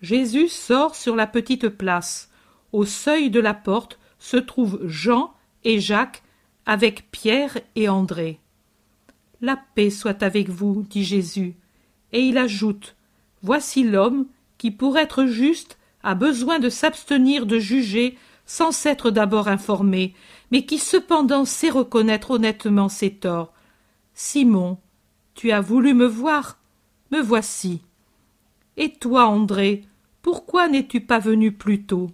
[0.02, 2.30] Jésus sort sur la petite place.
[2.72, 5.34] Au seuil de la porte se trouvent Jean
[5.64, 6.24] et Jacques
[6.66, 8.40] avec Pierre et André.
[9.42, 11.56] La paix soit avec vous, dit Jésus,
[12.12, 12.96] et il ajoute
[13.44, 14.26] Voici l'homme
[14.58, 20.14] qui, pour être juste, a besoin de s'abstenir de juger sans s'être d'abord informé,
[20.52, 23.54] mais qui cependant sait reconnaître honnêtement ses torts.
[24.14, 24.78] Simon,
[25.36, 26.58] tu as voulu me voir,
[27.12, 27.82] me voici.
[28.78, 29.84] Et toi, André,
[30.22, 32.12] pourquoi n'es-tu pas venu plus tôt?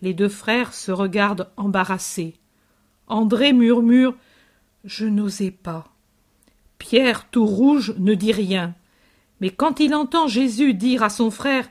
[0.00, 2.34] Les deux frères se regardent embarrassés.
[3.06, 4.14] André murmure
[4.84, 5.88] Je n'osais pas.
[6.78, 8.74] Pierre, tout rouge, ne dit rien.
[9.40, 11.68] Mais quand il entend Jésus dire à son frère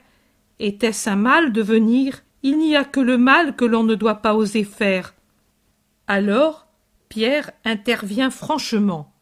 [0.58, 2.22] Était-ce un mal de venir?
[2.42, 5.14] Il n'y a que le mal que l'on ne doit pas oser faire.
[6.06, 6.68] Alors
[7.08, 9.12] Pierre intervient franchement.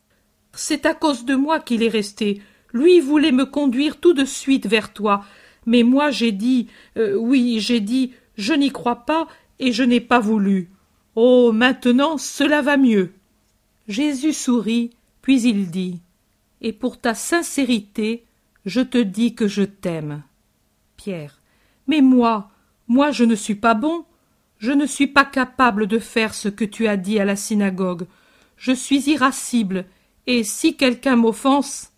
[0.52, 2.42] C'est à cause de moi qu'il est resté.
[2.76, 5.24] Lui voulait me conduire tout de suite vers toi.
[5.64, 6.68] Mais moi j'ai dit
[6.98, 9.26] euh, oui, j'ai dit je n'y crois pas
[9.58, 10.68] et je n'ai pas voulu.
[11.14, 11.52] Oh.
[11.52, 13.12] Maintenant cela va mieux.
[13.88, 14.90] Jésus sourit,
[15.22, 16.00] puis il dit.
[16.60, 18.24] Et pour ta sincérité,
[18.66, 20.22] je te dis que je t'aime.
[20.96, 21.40] Pierre.
[21.86, 22.50] Mais moi,
[22.88, 24.04] moi je ne suis pas bon.
[24.58, 28.06] Je ne suis pas capable de faire ce que tu as dit à la synagogue.
[28.56, 29.86] Je suis irascible,
[30.26, 31.92] et si quelqu'un m'offense.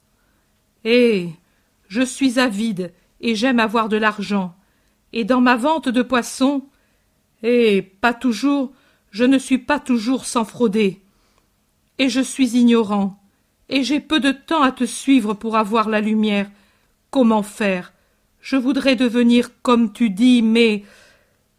[0.91, 1.29] Eh.
[1.89, 4.55] Je suis avide, et j'aime avoir de l'argent.
[5.13, 6.65] Et dans ma vente de poissons.
[7.43, 7.83] Eh.
[7.83, 8.73] Pas toujours.
[9.11, 11.03] Je ne suis pas toujours sans frauder.
[11.99, 13.23] Et je suis ignorant.
[13.69, 16.51] Et j'ai peu de temps à te suivre pour avoir la lumière,
[17.11, 17.93] Comment faire?
[18.41, 20.85] Je voudrais devenir comme tu dis, mais.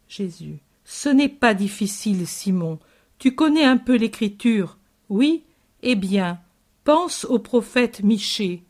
[0.08, 0.58] Jésus.
[0.84, 2.78] Ce n'est pas difficile, Simon.
[3.18, 4.78] Tu connais un peu l'écriture.
[5.08, 5.44] Oui?
[5.82, 6.40] Eh bien,
[6.84, 8.62] pense au prophète Michée.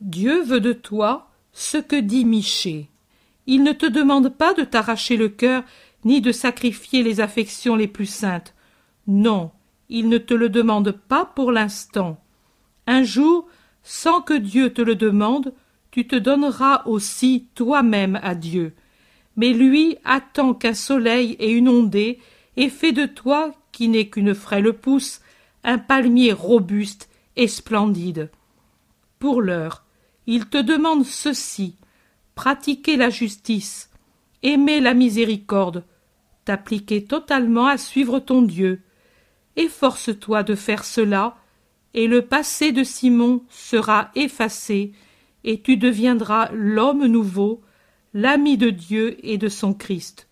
[0.00, 2.88] Dieu veut de toi ce que dit Michée.
[3.46, 5.62] Il ne te demande pas de t'arracher le cœur,
[6.04, 8.54] ni de sacrifier les affections les plus saintes.
[9.06, 9.50] Non,
[9.88, 12.18] il ne te le demande pas pour l'instant.
[12.86, 13.46] Un jour,
[13.82, 15.52] sans que Dieu te le demande,
[15.90, 18.74] tu te donneras aussi toi-même à Dieu.
[19.36, 22.18] Mais lui attend qu'un soleil et une ondée
[22.56, 25.20] aient fait de toi, qui n'est qu'une frêle pousse,
[25.64, 28.30] un palmier robuste et splendide.
[29.18, 29.83] Pour l'heure,
[30.26, 31.76] il te demande ceci
[32.34, 33.90] pratiquer la justice,
[34.42, 35.84] aimer la miséricorde,
[36.44, 38.82] t'appliquer totalement à suivre ton Dieu.
[39.56, 41.36] Efforce-toi de faire cela,
[41.94, 44.92] et le passé de Simon sera effacé,
[45.44, 47.62] et tu deviendras l'homme nouveau,
[48.14, 50.28] l'ami de Dieu et de son Christ.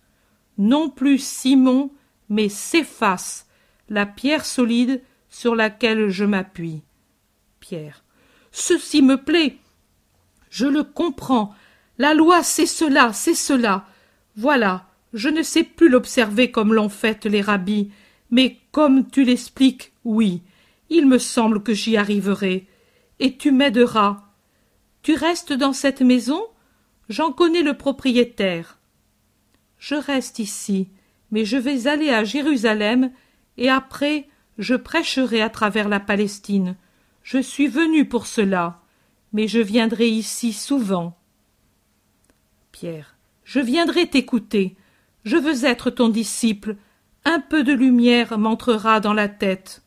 [0.57, 1.91] Non plus Simon,
[2.29, 3.47] mais s'efface,
[3.89, 6.81] la pierre solide sur laquelle je m'appuie.
[7.59, 8.03] Pierre.
[8.51, 9.57] Ceci me plaît.
[10.53, 11.55] Je le comprends.
[11.97, 13.87] La loi, c'est cela, c'est cela.
[14.35, 17.89] Voilà, je ne sais plus l'observer comme l'ont fait les rabbis,
[18.29, 20.43] mais comme tu l'expliques, oui,
[20.91, 22.67] il me semble que j'y arriverai.
[23.19, 24.25] Et tu m'aideras.
[25.01, 26.43] Tu restes dans cette maison?
[27.09, 28.77] J'en connais le propriétaire.
[29.79, 30.87] Je reste ici,
[31.31, 33.11] mais je vais aller à Jérusalem,
[33.57, 34.27] et après
[34.59, 36.75] je prêcherai à travers la Palestine.
[37.23, 38.82] Je suis venu pour cela,
[39.33, 41.17] mais je viendrai ici souvent.
[42.71, 43.15] Pierre.
[43.43, 44.75] Je viendrai t'écouter.
[45.25, 46.77] Je veux être ton disciple.
[47.25, 49.81] Un peu de lumière m'entrera dans la tête.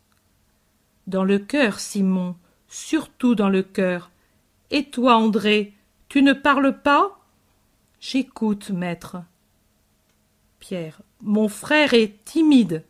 [1.06, 2.36] Dans le cœur, Simon,
[2.68, 4.10] surtout dans le cœur.
[4.70, 5.74] Et toi, André,
[6.08, 7.18] tu ne parles pas?
[8.00, 9.18] J'écoute, maître.
[10.58, 11.00] Pierre.
[11.22, 12.84] Mon frère est timide.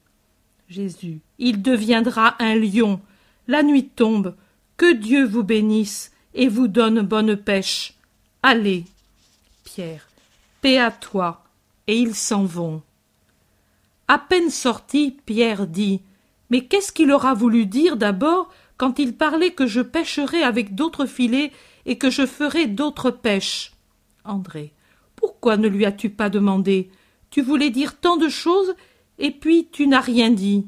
[0.68, 1.20] Jésus.
[1.38, 3.00] Il deviendra un lion.
[3.46, 4.34] La nuit tombe.
[4.76, 7.94] Que Dieu vous bénisse et vous donne bonne pêche.
[8.42, 8.84] Allez.
[9.64, 10.06] Pierre.
[10.60, 11.42] Paix à toi.
[11.88, 12.82] Et ils s'en vont.
[14.06, 16.00] À peine sorti, Pierre dit.
[16.50, 21.06] Mais qu'est-ce qu'il aura voulu dire d'abord quand il parlait que je pêcherai avec d'autres
[21.06, 21.50] filets
[21.86, 23.72] et que je ferai d'autres pêches?
[24.24, 24.72] André.
[25.16, 26.90] Pourquoi ne lui as-tu pas demandé?
[27.30, 28.74] Tu voulais dire tant de choses
[29.18, 30.66] et puis tu n'as rien dit.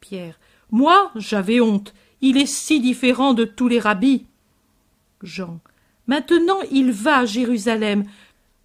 [0.00, 0.38] Pierre.
[0.70, 1.92] Moi, j'avais honte.
[2.22, 4.26] Il est si différent de tous les rabbis.
[5.22, 5.60] Jean.
[6.06, 8.04] Maintenant il va à Jérusalem.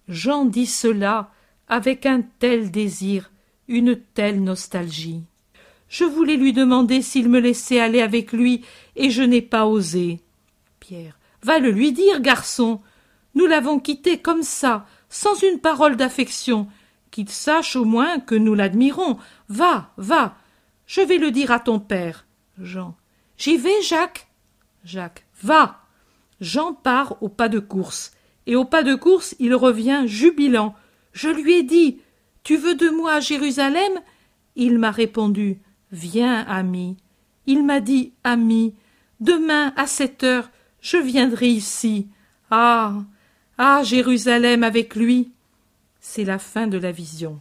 [0.08, 1.30] Jean dit cela
[1.68, 3.30] avec un tel désir,
[3.68, 5.24] une telle nostalgie.
[5.88, 8.64] Je voulais lui demander s'il me laissait aller avec lui,
[8.96, 10.20] et je n'ai pas osé.
[10.80, 11.18] Pierre.
[11.42, 12.80] Va le lui dire, garçon.
[13.34, 16.68] Nous l'avons quitté comme ça, sans une parole d'affection,
[17.10, 19.18] qu'il sache au moins que nous l'admirons.
[19.48, 20.36] Va, va.
[20.86, 22.26] Je vais le dire à ton père.
[22.60, 22.96] Jean.
[23.38, 24.28] J'y vais, Jacques.
[24.84, 25.24] Jacques.
[25.42, 25.85] Va.
[26.40, 28.12] Jean part au pas de course.
[28.46, 30.74] Et au pas de course, il revient jubilant.
[31.12, 31.98] Je lui ai dit.
[32.42, 33.92] Tu veux de moi à Jérusalem?
[34.54, 35.58] Il m'a répondu.
[35.90, 36.96] Viens, ami.
[37.46, 38.74] Il m'a dit, ami,
[39.20, 42.08] demain à sept heures, je viendrai ici.
[42.50, 42.94] Ah.
[43.58, 43.82] Ah.
[43.82, 45.32] Jérusalem avec lui.
[46.00, 47.40] C'est la fin de la vision.